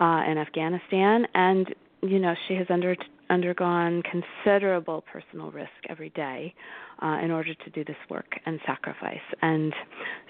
[0.00, 1.26] uh, in Afghanistan.
[1.34, 2.96] And, you know, she has under,
[3.32, 6.54] undergone considerable personal risk every day
[7.02, 9.20] uh, in order to do this work and sacrifice.
[9.40, 9.72] And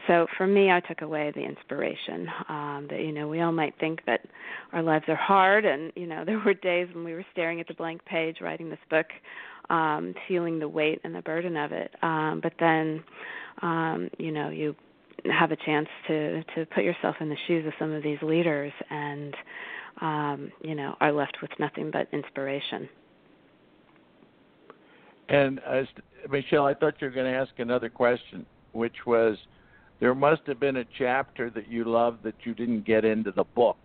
[0.07, 3.75] so for me, I took away the inspiration um, that, you know, we all might
[3.81, 4.21] think that
[4.73, 5.65] our lives are hard.
[5.65, 8.71] And, you know, there were days when we were staring at the blank page writing
[8.71, 9.07] this book,
[9.69, 11.91] um, feeling the weight and the burden of it.
[12.03, 13.03] Um, but then,
[13.63, 14.75] um, you know, you
[15.31, 18.73] have a chance to to put yourself in the shoes of some of these leaders
[18.91, 19.37] and
[20.03, 22.89] um you know are left with nothing but inspiration
[25.29, 25.87] and as
[26.31, 29.37] Michele, I thought you were going to ask another question, which was
[29.99, 33.45] there must have been a chapter that you loved that you didn't get into the
[33.45, 33.79] book.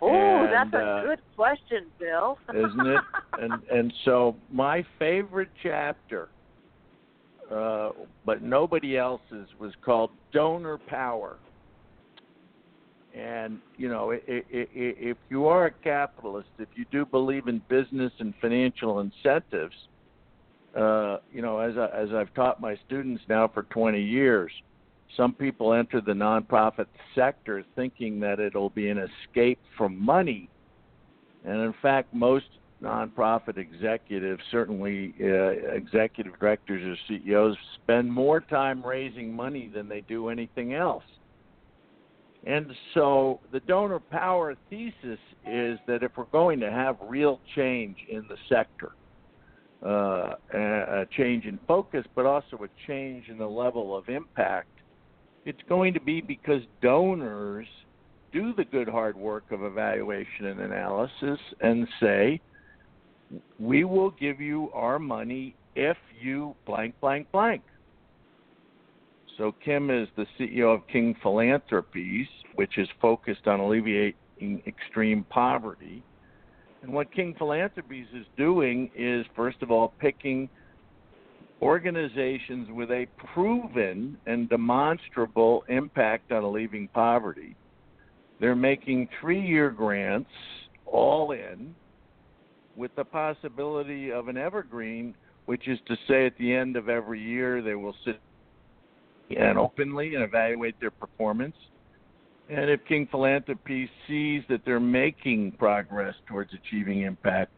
[0.00, 2.36] Oh, that's a uh, good question, Bill.
[2.50, 3.00] isn't it?
[3.38, 6.28] And and so my favorite chapter,
[7.50, 7.90] uh,
[8.26, 11.36] but nobody else's, was called Donor Power.
[13.14, 18.32] And you know, if you are a capitalist, if you do believe in business and
[18.40, 19.74] financial incentives,
[20.76, 24.50] uh, you know, as I, as I've taught my students now for 20 years,
[25.16, 30.48] some people enter the nonprofit sector thinking that it'll be an escape from money,
[31.44, 32.46] and in fact, most
[32.82, 40.00] nonprofit executives, certainly uh, executive directors or CEOs, spend more time raising money than they
[40.00, 41.04] do anything else.
[42.44, 47.96] And so the donor power thesis is that if we're going to have real change
[48.08, 48.92] in the sector,
[49.84, 54.68] uh, a change in focus, but also a change in the level of impact.
[55.44, 57.66] It's going to be because donors
[58.32, 62.40] do the good hard work of evaluation and analysis and say,
[63.58, 67.62] we will give you our money if you blank, blank, blank.
[69.42, 76.04] So Kim is the CEO of King Philanthropies, which is focused on alleviating extreme poverty.
[76.82, 80.48] And what King Philanthropies is doing is, first of all, picking
[81.60, 87.56] organizations with a proven and demonstrable impact on alleviating poverty.
[88.38, 90.30] They're making three year grants
[90.86, 91.74] all in
[92.76, 95.16] with the possibility of an evergreen,
[95.46, 98.20] which is to say, at the end of every year, they will sit
[99.36, 101.56] and openly and evaluate their performance
[102.52, 107.50] and if King Philanthropy sees that they're making progress towards achieving impact,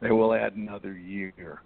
[0.00, 1.62] they will add another year.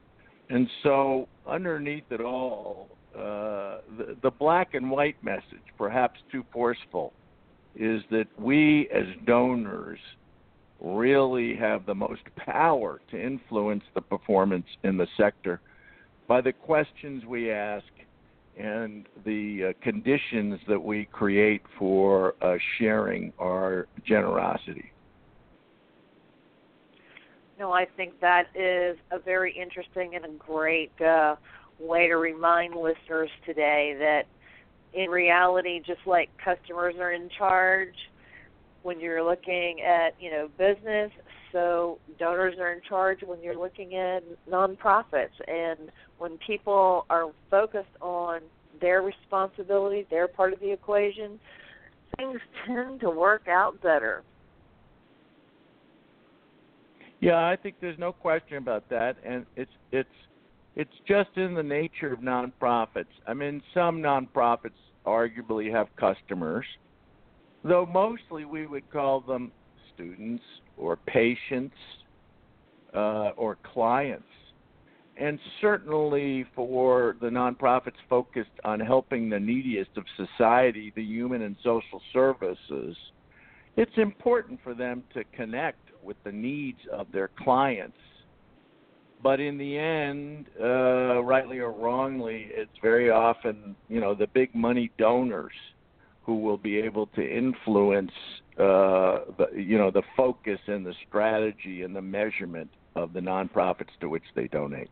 [0.50, 7.14] And so, underneath it all, uh, the, the black and white message, perhaps too forceful,
[7.74, 9.98] is that we as donors
[10.78, 15.60] really have the most power to influence the performance in the sector
[16.28, 17.86] by the questions we ask
[18.56, 24.92] and the uh, conditions that we create for uh, sharing our generosity.
[27.58, 31.36] No, I think that is a very interesting and a great uh,
[31.78, 34.24] way to remind listeners today that
[34.92, 37.94] in reality, just like customers are in charge,
[38.86, 41.10] when you're looking at you know business,
[41.50, 47.96] so donors are in charge when you're looking at nonprofits and when people are focused
[48.00, 48.40] on
[48.80, 51.40] their responsibility, their part of the equation,
[52.16, 54.22] things tend to work out better.
[57.20, 60.08] Yeah, I think there's no question about that, and it's it's
[60.76, 63.06] it's just in the nature of nonprofits.
[63.26, 66.66] I mean, some nonprofits arguably have customers,
[67.66, 69.50] though mostly we would call them
[69.94, 70.42] students
[70.76, 71.74] or patients
[72.94, 74.24] uh, or clients.
[75.18, 81.56] And certainly for the nonprofits focused on helping the neediest of society, the human and
[81.64, 82.96] social services,
[83.76, 87.96] it's important for them to connect with the needs of their clients.
[89.22, 94.54] But in the end, uh, rightly or wrongly, it's very often you know the big
[94.54, 95.52] money donors
[96.26, 98.10] who will be able to influence
[98.58, 103.94] uh, the you know the focus and the strategy and the measurement of the nonprofits
[104.00, 104.90] to which they donate.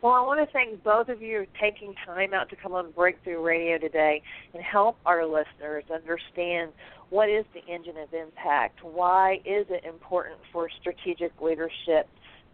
[0.00, 2.92] Well, I want to thank both of you for taking time out to come on
[2.92, 4.22] Breakthrough Radio today
[4.54, 6.70] and help our listeners understand
[7.10, 8.84] what is the engine of impact?
[8.84, 12.08] Why is it important for strategic leadership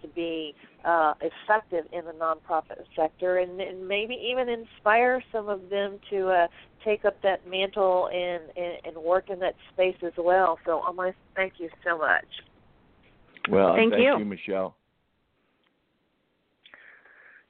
[0.04, 5.70] to be uh, effective in the nonprofit sector, and, and, maybe even inspire some of
[5.70, 6.46] them to uh,
[6.84, 10.58] take up that mantle and, and, and work in that space as well.
[10.66, 12.24] So I want to thank you so much.
[13.48, 14.18] Well, thank, thank you.
[14.18, 14.76] you, Michele.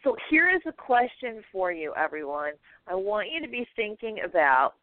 [0.03, 2.53] So here is a question for you, everyone.
[2.87, 4.75] I want you to be thinking about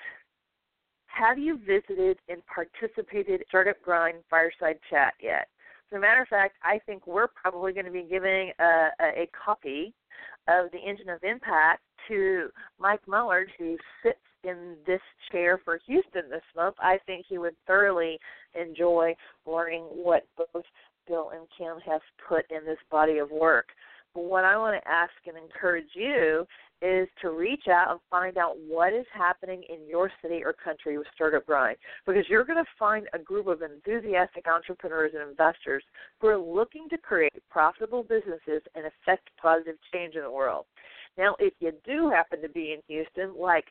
[1.05, 5.47] have you visited and participated in Startup Grind Fireside Chat yet?
[5.91, 9.23] As a matter of fact, I think we're probably going to be giving a, a,
[9.23, 9.93] a copy
[10.47, 12.47] of the Engine of Impact to
[12.79, 16.75] Mike Mullard, who sits in this chair for Houston this month.
[16.79, 18.19] I think he would thoroughly
[18.59, 19.15] enjoy
[19.45, 20.63] learning what both
[21.07, 23.67] Bill and Kim have put in this body of work.
[24.13, 26.45] But what I want to ask and encourage you
[26.81, 30.97] is to reach out and find out what is happening in your city or country
[30.97, 35.83] with Startup Grind because you're going to find a group of enthusiastic entrepreneurs and investors
[36.19, 40.65] who are looking to create profitable businesses and affect positive change in the world.
[41.17, 43.65] Now, if you do happen to be in Houston, like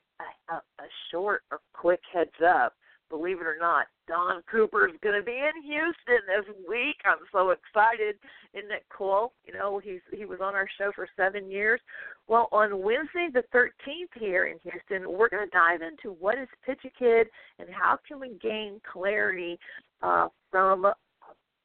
[0.51, 2.75] a, a short or quick heads up,
[3.09, 6.97] believe it or not, Don Cooper is going to be in Houston this week.
[7.05, 8.17] I'm so excited.
[8.53, 9.33] Isn't that cool?
[9.47, 11.81] You know, he's he was on our show for seven years.
[12.27, 16.49] Well, on Wednesday the 13th here in Houston, we're going to dive into what is
[16.67, 17.29] Pitch a Kid
[17.61, 19.61] and how can we gain clarity
[20.03, 20.87] uh, from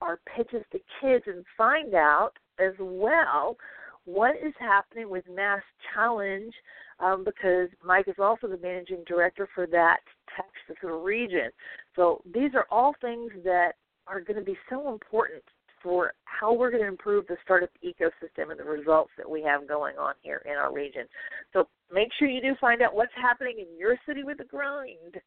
[0.01, 3.57] our pitches to kids and find out as well
[4.05, 5.63] what is happening with Mass
[5.95, 6.53] Challenge
[6.99, 9.97] um, because Mike is also the managing director for that
[10.35, 11.49] Texas region.
[11.95, 13.73] So these are all things that
[14.07, 15.43] are going to be so important
[15.81, 19.67] for how we're going to improve the startup ecosystem and the results that we have
[19.67, 21.05] going on here in our region.
[21.53, 25.21] So make sure you do find out what's happening in your city with the grind.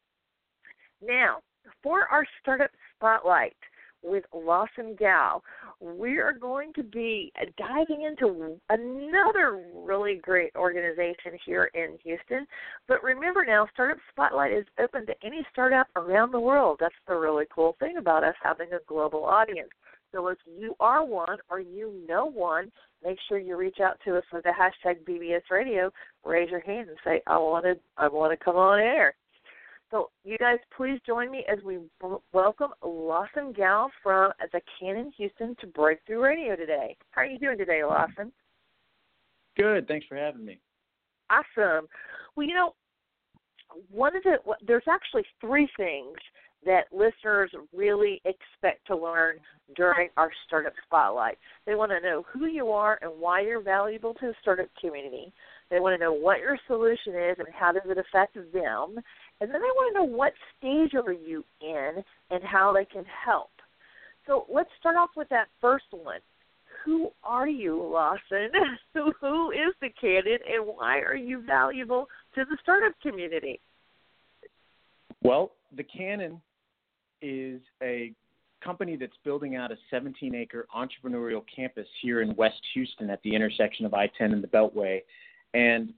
[1.01, 1.37] Now,
[1.81, 3.55] for our startup spotlight,
[4.03, 5.41] with Lawson Gow.
[5.81, 12.45] We are going to be diving into another really great organization here in Houston.
[12.87, 16.77] But remember now, Startup Spotlight is open to any startup around the world.
[16.79, 19.69] That's the really cool thing about us having a global audience.
[20.11, 22.71] So if you are one or you know one,
[23.03, 25.91] make sure you reach out to us with the hashtag BBS Radio.
[26.25, 29.15] Raise your hand and say, "I want to, I want to come on air."
[29.91, 31.79] So, you guys, please join me as we
[32.31, 36.95] welcome Lawson Gow from the Cannon Houston to Breakthrough Radio today.
[37.09, 38.31] How are you doing today, Lawson?
[39.57, 39.87] Good.
[39.87, 40.59] Thanks for having me.
[41.31, 41.87] Awesome.
[42.35, 42.75] Well, you know,
[43.89, 46.17] one of the there's actually three things
[46.65, 49.37] that listeners really expect to learn
[49.75, 51.37] during our startup spotlight.
[51.65, 55.31] They want to know who you are and why you're valuable to the startup community.
[55.69, 58.99] They want to know what your solution is and how does it affect them.
[59.41, 63.05] And then they want to know what stage are you in and how they can
[63.25, 63.51] help.
[64.27, 66.19] So let's start off with that first one.
[66.85, 68.51] Who are you, Lawson?
[69.21, 73.59] who, is the candidate and why are you valuable to the startup community?
[75.23, 76.41] Well, the Cannon
[77.21, 78.13] is a
[78.63, 83.33] company that's building out a 17 acre entrepreneurial campus here in West Houston at the
[83.33, 85.01] intersection of I 10 and the Beltway.
[85.53, 85.93] And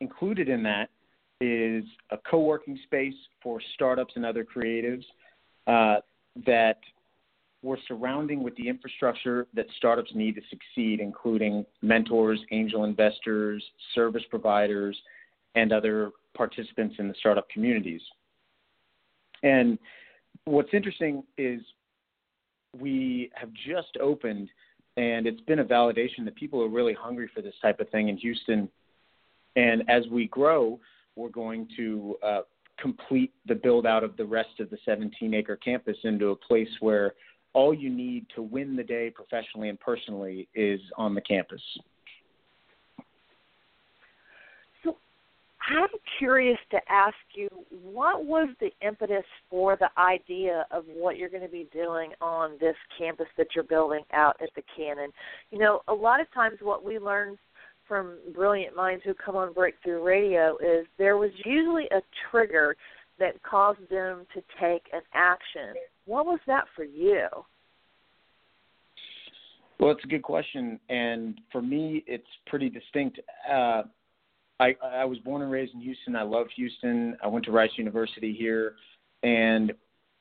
[0.00, 0.88] included in that
[1.40, 5.04] is a co working space for startups and other creatives
[5.66, 6.00] uh,
[6.46, 6.78] that
[7.62, 13.62] we're surrounding with the infrastructure that startups need to succeed, including mentors, angel investors,
[13.94, 14.96] service providers,
[15.54, 18.00] and other participants in the startup communities.
[19.42, 19.78] And
[20.44, 21.60] what's interesting is
[22.78, 24.48] we have just opened,
[24.96, 28.08] and it's been a validation that people are really hungry for this type of thing
[28.08, 28.68] in Houston.
[29.56, 30.80] And as we grow,
[31.16, 32.40] we're going to uh,
[32.80, 36.68] complete the build out of the rest of the 17 acre campus into a place
[36.80, 37.14] where
[37.52, 41.60] all you need to win the day professionally and personally is on the campus.
[44.84, 44.96] So
[45.68, 45.88] I'm
[46.18, 47.48] curious to ask you
[47.82, 52.52] what was the impetus for the idea of what you're going to be doing on
[52.60, 55.10] this campus that you're building out at the Cannon?
[55.50, 57.36] You know, a lot of times what we learn
[57.90, 62.76] from brilliant minds who come on Breakthrough Radio is there was usually a trigger
[63.18, 65.74] that caused them to take an action.
[66.06, 67.26] What was that for you?
[69.80, 73.18] Well, it's a good question, and for me, it's pretty distinct.
[73.50, 73.82] Uh,
[74.60, 76.14] I, I was born and raised in Houston.
[76.14, 77.16] I love Houston.
[77.24, 78.74] I went to Rice University here,
[79.24, 79.72] and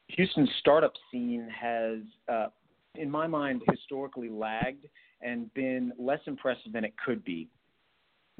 [0.07, 1.99] Houston's startup scene has,
[2.34, 2.47] uh,
[2.95, 4.88] in my mind, historically lagged
[5.22, 7.47] and been less impressive than it could be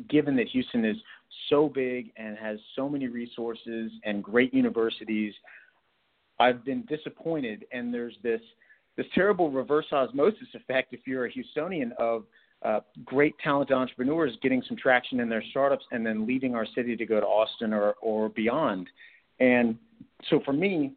[0.08, 0.98] given that Houston is
[1.50, 5.34] so big and has so many resources and great universities,
[6.40, 7.66] I've been disappointed.
[7.72, 8.42] And there's this
[8.98, 12.26] this terrible reverse osmosis effect if you're a Houstonian of
[12.66, 16.98] uh, great talented entrepreneurs getting some traction in their startups and then leaving our city
[16.98, 18.88] to go to Austin or or beyond.
[19.40, 19.78] And
[20.30, 20.94] so for me,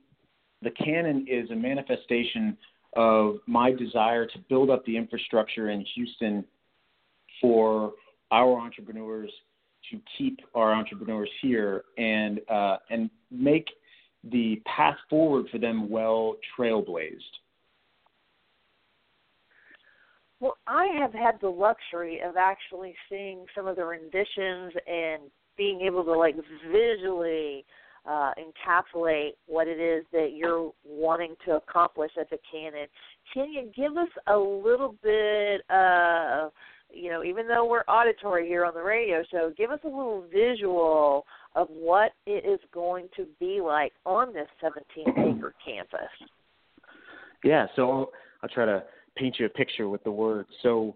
[0.63, 2.57] the Cannon is a manifestation
[2.95, 6.45] of my desire to build up the infrastructure in Houston
[7.41, 7.93] for
[8.33, 9.31] our entrepreneurs
[9.91, 13.69] to keep our entrepreneurs here and uh, and make
[14.25, 17.21] the path forward for them well trailblazed.
[20.41, 25.23] Well, I have had the luxury of actually seeing some of the renditions and
[25.57, 26.35] being able to like
[26.71, 27.65] visually
[28.05, 32.87] uh, encapsulate what it is that you're wanting to accomplish at the Cannon.
[33.33, 36.51] Can you give us a little bit of
[36.95, 40.25] you know, even though we're auditory here on the radio show, give us a little
[40.33, 41.25] visual
[41.55, 46.01] of what it is going to be like on this 17 acre campus.
[47.45, 48.13] Yeah, so I'll,
[48.43, 48.85] I'll try to
[49.17, 50.49] paint you a picture with the words.
[50.63, 50.95] So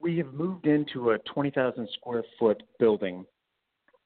[0.00, 3.24] we have moved into a 20,000 square foot building,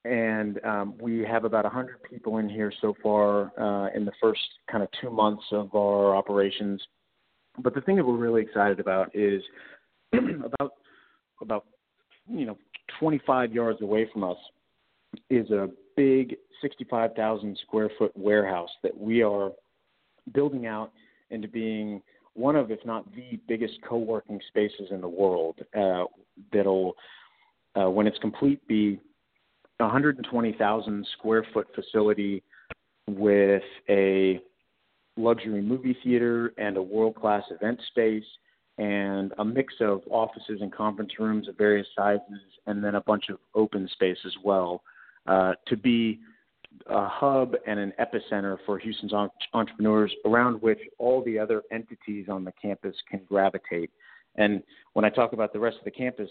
[0.05, 4.41] and um, we have about 100 people in here so far uh, in the first
[4.71, 6.83] kind of two months of our operations.
[7.63, 9.43] But the thing that we're really excited about is
[10.13, 10.75] about
[11.41, 11.65] about
[12.29, 12.59] you know
[13.01, 14.37] 25 yards away from us
[15.31, 19.51] is a big 65,000 square foot warehouse that we are
[20.33, 20.93] building out
[21.31, 22.03] into being
[22.35, 25.57] one of, if not the biggest co-working spaces in the world.
[25.77, 26.05] Uh,
[26.53, 26.95] that'll,
[27.75, 28.99] uh, when it's complete, be
[29.79, 32.43] 120,000 square foot facility
[33.09, 34.41] with a
[35.17, 38.25] luxury movie theater and a world-class event space
[38.79, 42.23] and a mix of offices and conference rooms of various sizes,
[42.67, 44.83] and then a bunch of open space as well,
[45.27, 46.21] uh, to be
[46.87, 49.13] a hub and an epicenter for Houston's
[49.53, 53.91] entrepreneurs around which all the other entities on the campus can gravitate.
[54.37, 54.63] And
[54.93, 56.31] when I talk about the rest of the campus,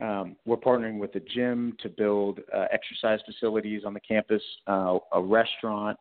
[0.00, 4.98] um, we're partnering with a gym to build uh, exercise facilities on the campus, uh,
[5.12, 5.98] a restaurant.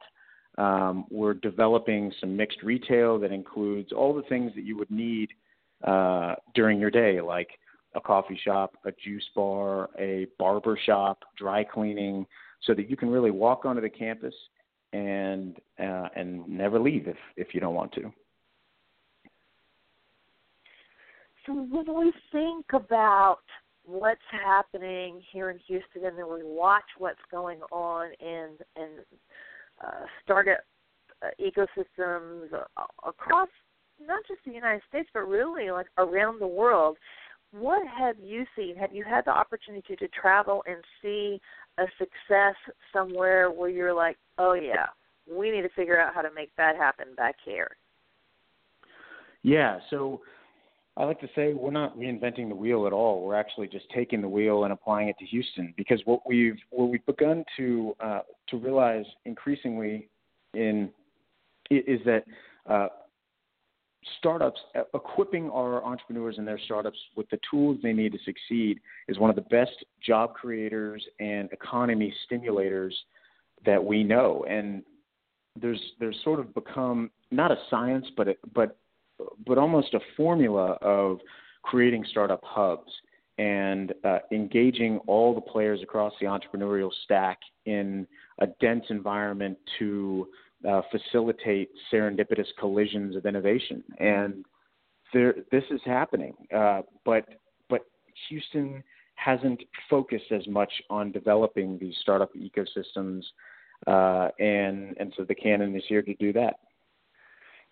[0.57, 5.29] Um, we're developing some mixed retail that includes all the things that you would need–
[5.86, 7.49] uh, during your day, like
[7.95, 12.25] a coffee shop, a juice bar, a barber shop, dry cleaning,
[12.63, 14.33] so that you can really walk onto the campus
[14.93, 18.11] and uh, and never leave if if you don't want to.
[21.45, 23.41] So when we think about
[23.83, 28.89] what's happening here in Houston, and then we watch what's going on in in
[29.83, 30.59] uh, startup
[31.39, 32.47] ecosystems
[33.07, 33.49] across
[33.99, 36.97] not just the United States, but really like around the world.
[37.51, 38.75] What have you seen?
[38.75, 41.39] Have you had the opportunity to travel and see
[41.77, 42.55] a success
[42.91, 44.87] somewhere where you're like, oh yeah,
[45.31, 47.71] we need to figure out how to make that happen back here?
[49.43, 50.21] Yeah, so
[50.97, 53.21] I like to say we're not reinventing the wheel at all.
[53.21, 56.89] We're actually just taking the wheel and applying it to Houston because what we've what
[56.89, 58.19] we've begun to uh,
[58.49, 60.09] to realize increasingly
[60.53, 60.89] in
[61.69, 62.23] is that
[62.69, 62.87] uh,
[64.20, 68.80] startups, uh, equipping our entrepreneurs and their startups with the tools they need to succeed
[69.08, 72.91] is one of the best job creators and economy stimulators
[73.66, 74.45] that we know.
[74.49, 74.84] And
[75.60, 78.78] there's there's sort of become not a science, but a, but
[79.45, 81.20] but almost a formula of
[81.64, 82.91] creating startup hubs
[83.38, 88.08] and uh, engaging all the players across the entrepreneurial stack in
[88.39, 90.28] a dense environment to
[90.68, 93.84] uh, facilitate serendipitous collisions of innovation.
[93.99, 94.45] And
[95.13, 97.26] there, this is happening, uh, but
[97.70, 97.82] but
[98.30, 98.84] Houston
[99.16, 103.24] hasn't focused as much on developing these startup ecosystems
[103.88, 106.59] uh, and and so the Cannon is here to do that.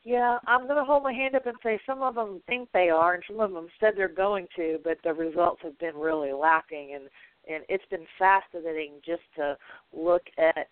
[0.04, 2.89] Yeah, I'm going to hold my hand up and say some of them think they
[2.89, 6.34] are, and some of them said they're going to, but the results have been really
[6.34, 7.06] lacking, and
[7.50, 9.58] and it's been fascinating just to
[9.94, 10.68] look at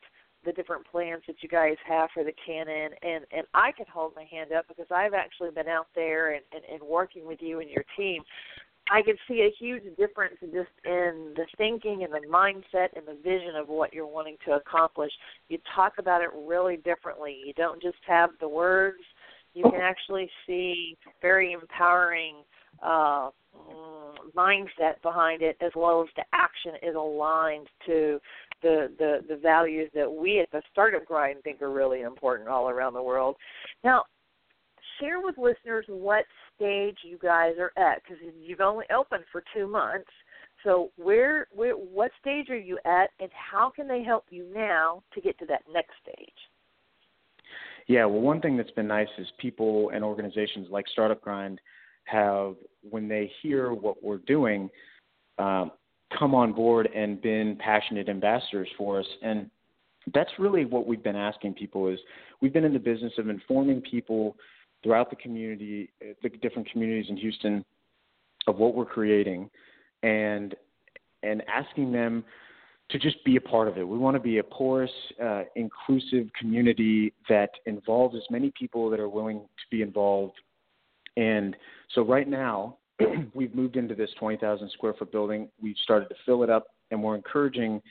[0.45, 4.13] the different plans that you guys have for the Cannon, and and I can hold
[4.15, 7.59] my hand up because I've actually been out there and and, and working with you
[7.59, 8.23] and your team.
[8.89, 13.17] I can see a huge difference just in the thinking and the mindset and the
[13.23, 15.11] vision of what you're wanting to accomplish.
[15.49, 17.37] You talk about it really differently.
[17.45, 19.01] You don't just have the words
[19.53, 22.35] you can actually see very empowering
[22.81, 23.29] uh,
[24.35, 28.19] mindset behind it, as well as the action is aligned to
[28.61, 32.69] the, the the values that we at the startup grind think are really important all
[32.69, 33.35] around the world.
[33.83, 34.03] Now,
[34.99, 39.67] share with listeners what stage you guys are at, because you've only opened for two
[39.67, 40.09] months.
[40.63, 45.01] So where, where, what stage are you at, and how can they help you now
[45.13, 46.29] to get to that next stage?
[47.87, 51.59] Yeah, well, one thing that's been nice is people and organizations like Startup Grind
[52.03, 52.55] have,
[52.87, 54.69] when they hear what we're doing,
[55.39, 55.71] um,
[56.17, 59.05] come on board and been passionate ambassadors for us.
[59.21, 59.49] And
[60.13, 61.99] that's really what we've been asking people is
[62.41, 64.35] we've been in the business of informing people
[64.83, 65.89] throughout the community,
[66.23, 67.63] the different communities in Houston,
[68.47, 69.49] of what we're creating,
[70.01, 70.55] and
[71.23, 72.23] and asking them
[72.89, 73.87] to just be a part of it.
[73.87, 74.91] We want to be a porous,
[75.23, 80.33] uh, inclusive community that involves as many people that are willing to be involved.
[81.15, 81.55] And
[81.93, 82.77] so right now,
[83.33, 85.49] we've moved into this 20,000 square foot building.
[85.61, 87.81] We've started to fill it up, and we're encouraging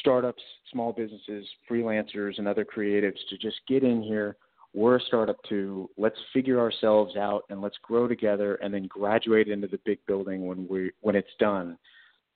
[0.00, 4.36] startups, small businesses, freelancers, and other creatives to just get in here.
[4.74, 5.90] We're a startup too.
[5.98, 10.46] Let's figure ourselves out and let's grow together, and then graduate into the big building
[10.46, 11.76] when we when it's done.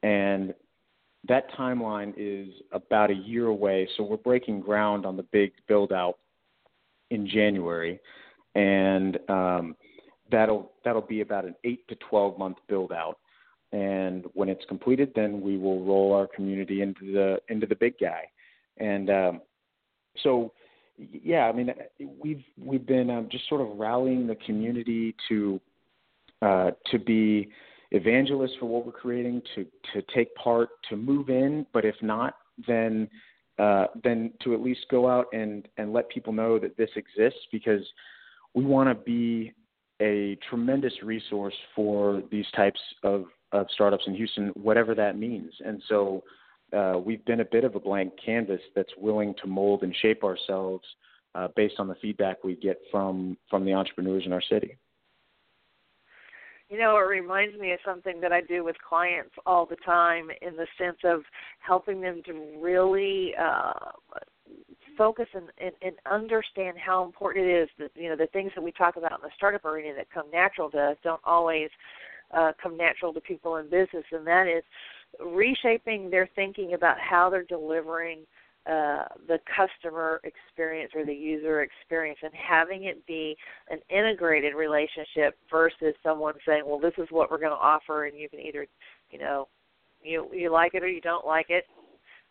[0.02, 0.54] And
[1.28, 3.88] that timeline is about a year away.
[3.96, 6.18] So we're breaking ground on the big build out
[7.10, 8.00] in January,
[8.54, 9.76] and um,
[10.30, 13.18] that'll that'll be about an eight to twelve month build out.
[13.72, 17.94] And when it's completed, then we will roll our community into the into the big
[18.00, 18.22] guy.
[18.78, 19.40] And um,
[20.22, 20.52] so,
[20.98, 21.72] yeah, I mean,
[22.22, 25.60] we've we've been um, just sort of rallying the community to
[26.42, 27.48] uh, to be
[27.92, 32.34] evangelists for what we're creating to to take part to move in but if not
[32.66, 33.08] then
[33.58, 37.40] uh, then to at least go out and and let people know that this exists
[37.52, 37.82] because
[38.54, 39.52] we want to be
[40.00, 45.82] a tremendous resource for these types of of startups in Houston whatever that means and
[45.88, 46.22] so
[46.72, 50.24] uh, we've been a bit of a blank canvas that's willing to mold and shape
[50.24, 50.84] ourselves
[51.34, 54.76] uh, based on the feedback we get from from the entrepreneurs in our city.
[56.68, 60.28] You know, it reminds me of something that I do with clients all the time
[60.42, 61.20] in the sense of
[61.60, 63.92] helping them to really uh,
[64.96, 68.62] focus and, and, and understand how important it is that, you know, the things that
[68.62, 71.68] we talk about in the startup arena that come natural to us don't always
[72.32, 74.64] uh, come natural to people in business, and that is
[75.24, 78.20] reshaping their thinking about how they're delivering–
[78.66, 83.36] uh, the customer experience or the user experience and having it be
[83.70, 88.18] an integrated relationship versus someone saying, "Well, this is what we're going to offer, and
[88.18, 88.66] you can either,
[89.12, 89.46] you know,
[90.02, 91.64] you you like it or you don't like it.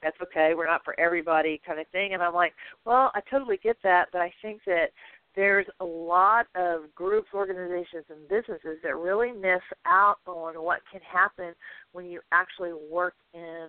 [0.01, 0.53] That's okay.
[0.55, 2.53] We're not for everybody, kind of thing." And I'm like,
[2.85, 4.91] "Well, I totally get that, but I think that."
[5.37, 11.01] There's a lot of groups, organizations, and businesses that really miss out on what can
[11.01, 11.53] happen
[11.91, 13.67] when you actually work in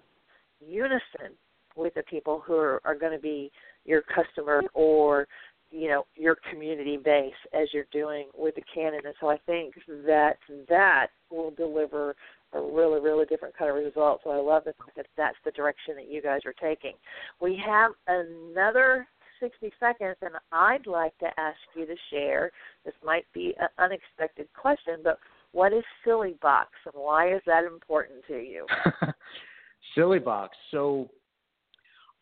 [0.61, 1.35] unison
[1.74, 3.51] with the people who are, are going to be
[3.85, 5.27] your customer or
[5.70, 9.01] you know your community base as you're doing with the Cannon.
[9.05, 9.74] And so I think
[10.07, 10.37] that
[10.68, 12.14] that will deliver
[12.57, 14.20] a really really different kind of result.
[14.24, 16.92] So I love the fact that that's the direction that you guys are taking.
[17.40, 19.07] We have another
[19.40, 22.50] 60 seconds, and I'd like to ask you to share.
[22.84, 25.18] This might be an unexpected question, but
[25.52, 28.66] what is Silly Box, and why is that important to you?
[29.94, 30.57] Silly Box.
[30.70, 31.09] So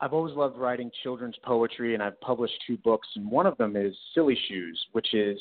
[0.00, 3.76] I've always loved writing children's poetry, and I've published two books, and one of them
[3.76, 5.38] is Silly Shoes, which is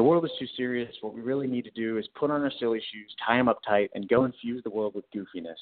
[0.00, 0.90] the world is too serious.
[1.02, 3.58] What we really need to do is put on our silly shoes, tie them up
[3.68, 5.60] tight, and go infuse the world with goofiness.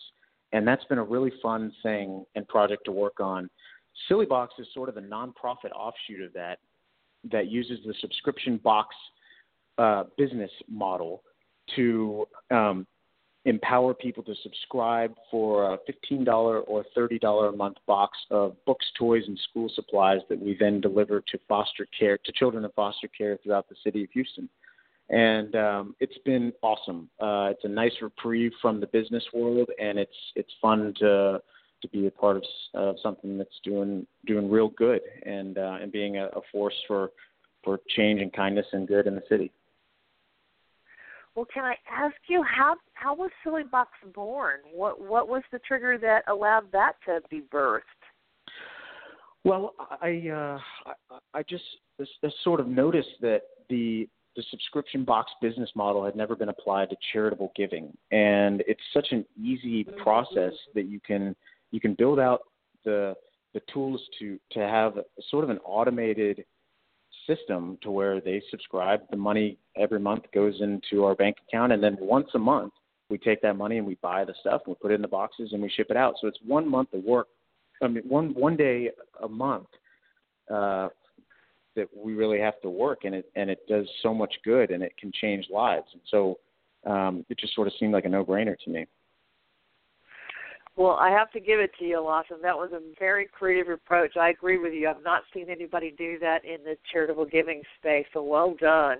[0.52, 3.50] And that's been a really fun thing and project to work on.
[4.06, 6.60] Silly Box is sort of a nonprofit offshoot of that
[7.32, 8.94] that uses the subscription box
[9.76, 11.24] uh, business model
[11.74, 12.86] to um,
[13.48, 15.78] empower people to subscribe for a
[16.10, 20.80] $15 or $30 a month box of books, toys, and school supplies that we then
[20.80, 24.48] deliver to foster care to children in foster care throughout the city of Houston.
[25.10, 27.08] And um, it's been awesome.
[27.20, 31.40] Uh, it's a nice reprieve from the business world, and it's it's fun to
[31.80, 32.42] to be a part of
[32.74, 37.12] of something that's doing doing real good and uh, and being a, a force for
[37.64, 39.50] for change and kindness and good in the city.
[41.38, 44.56] Well, can I ask you how how was Silly Box born?
[44.74, 47.82] What what was the trigger that allowed that to be birthed?
[49.44, 49.72] Well,
[50.02, 51.62] I uh, I, I just,
[52.00, 56.90] just sort of noticed that the the subscription box business model had never been applied
[56.90, 61.36] to charitable giving, and it's such an easy process that you can
[61.70, 62.40] you can build out
[62.84, 63.14] the
[63.54, 64.94] the tools to to have
[65.30, 66.44] sort of an automated
[67.28, 71.82] system to where they subscribe the money every month goes into our bank account and
[71.82, 72.72] then once a month
[73.10, 75.08] we take that money and we buy the stuff and we put it in the
[75.08, 76.14] boxes and we ship it out.
[76.20, 77.28] So it's one month of work
[77.82, 78.90] i mean one one day
[79.22, 79.68] a month
[80.52, 80.88] uh
[81.76, 84.82] that we really have to work and it and it does so much good and
[84.82, 85.86] it can change lives.
[85.92, 86.38] And so
[86.86, 88.86] um it just sort of seemed like a no brainer to me
[90.78, 92.36] well, I have to give it to you, Lawson.
[92.40, 94.16] That was a very creative approach.
[94.16, 94.88] I agree with you.
[94.88, 98.06] I've not seen anybody do that in the charitable giving space.
[98.12, 98.98] So well done.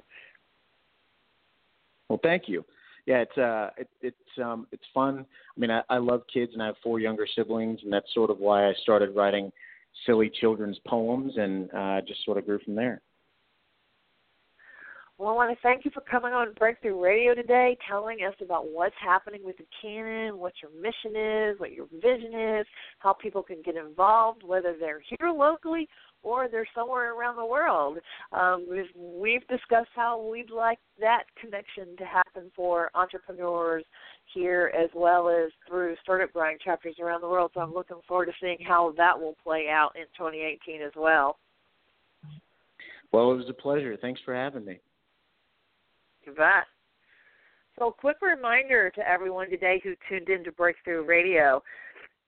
[2.09, 2.65] Well, thank you.
[3.07, 5.25] Yeah, it's uh, it, it's um, it's fun.
[5.57, 8.31] I mean, I, I love kids, and I have four younger siblings, and that's sort
[8.31, 9.53] of why I started writing
[10.05, 13.01] silly children's poems, and uh, just sort of grew from there.
[15.19, 18.71] Well, I want to thank you for coming on Breakthrough Radio today, telling us about
[18.71, 22.67] what's happening with the Cannon, what your mission is, what your vision is,
[23.01, 25.89] how people can get involved, whether they're here locally
[26.23, 27.99] or they're somewhere around the world.
[28.31, 33.83] Um, we've, we've discussed how we'd like that connection to happen for entrepreneurs
[34.33, 37.51] here as well as through startup grind chapters around the world.
[37.55, 41.39] So I'm looking forward to seeing how that will play out in 2018 as well.
[43.11, 43.97] Well, it was a pleasure.
[44.01, 44.79] Thanks for having me.
[46.37, 46.67] Bet.
[47.79, 51.63] So, quick reminder to everyone today who tuned in to Breakthrough Radio.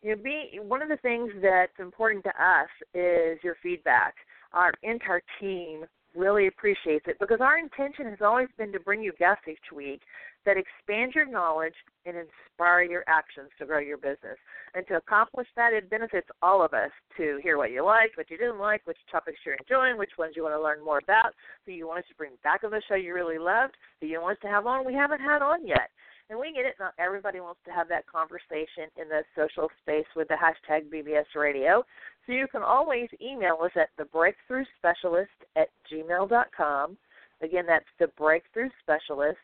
[0.02, 4.14] You know, be, one of the things that's important to us is your feedback.
[4.52, 5.84] Our entire team
[6.14, 10.02] really appreciates it because our intention has always been to bring you guests each week
[10.46, 11.74] that expand your knowledge
[12.06, 14.38] and inspire your actions to grow your business.
[14.74, 18.30] And to accomplish that, it benefits all of us to hear what you like, what
[18.30, 21.34] you didn't like, which topics you're enjoying, which ones you want to learn more about,
[21.66, 24.20] who you want us to bring back on the show you really loved, who you
[24.20, 25.90] want us to have on we haven't had on yet.
[26.30, 26.76] And we get it.
[26.78, 31.26] Not everybody wants to have that conversation in the social space with the hashtag BBS
[31.34, 31.82] Radio.
[32.24, 36.96] So you can always email us at the breakthrough specialist at gmail.com.
[37.42, 39.38] Again, that's the breakthrough specialist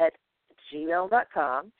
[0.00, 0.12] at
[0.72, 1.72] gmail.com.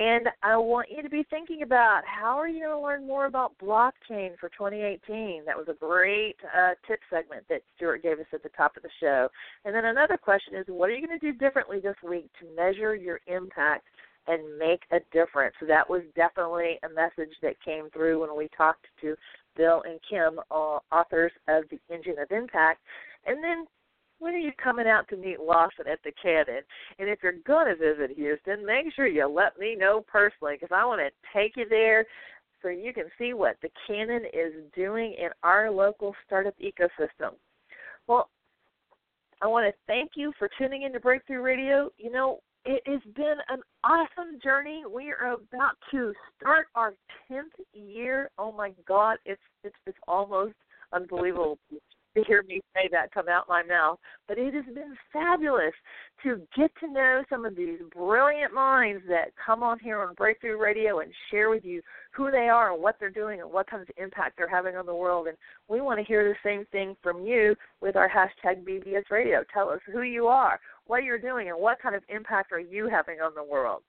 [0.00, 3.26] And I want you to be thinking about how are you going to learn more
[3.26, 5.42] about blockchain for 2018.
[5.44, 8.82] That was a great uh, tip segment that Stewart gave us at the top of
[8.82, 9.28] the show.
[9.66, 12.56] And then another question is, what are you going to do differently this week to
[12.56, 13.84] measure your impact
[14.26, 15.54] and make a difference?
[15.60, 19.14] So that was definitely a message that came through when we talked to
[19.54, 22.80] Bill and Kim, uh, authors of The Engine of Impact.
[23.26, 23.66] And then
[24.20, 26.62] when are you coming out to meet Lawson at the Cannon?
[26.98, 30.74] And if you're going to visit Houston, make sure you let me know personally because
[30.74, 32.04] I want to take you there
[32.62, 37.32] so you can see what the Cannon is doing in our local startup ecosystem.
[38.06, 38.28] Well,
[39.42, 41.90] I want to thank you for tuning in to Breakthrough Radio.
[41.96, 44.82] You know, it has been an awesome journey.
[44.92, 46.92] We are about to start our
[47.26, 48.30] tenth year.
[48.38, 50.52] Oh my God, it's it's it's almost
[50.92, 51.58] unbelievable
[52.14, 53.98] to hear me say that come out my mouth.
[54.26, 55.72] But it has been fabulous
[56.22, 60.60] to get to know some of these brilliant minds that come on here on Breakthrough
[60.60, 61.82] Radio and share with you
[62.12, 64.86] who they are and what they're doing and what kind of impact they're having on
[64.86, 65.28] the world.
[65.28, 65.36] And
[65.68, 69.44] we want to hear the same thing from you with our hashtag BBS Radio.
[69.52, 72.88] Tell us who you are, what you're doing, and what kind of impact are you
[72.88, 73.82] having on the world.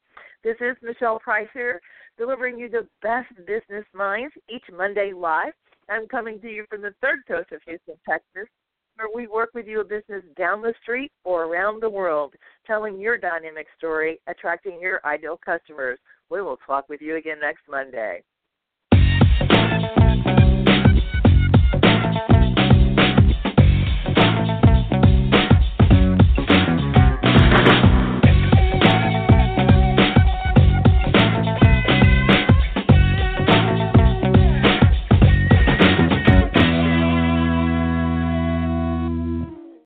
[0.43, 1.82] This is Michele Price here,
[2.17, 5.53] delivering you the best business minds each Monday live
[5.92, 8.48] I'm coming to you from the third coast of Houston, Texas,
[8.96, 12.34] where we work with you a business down the street or around the world,
[12.66, 16.00] telling your dynamic story, attracting your ideal customers.
[16.30, 18.24] We will talk with you again next Monday.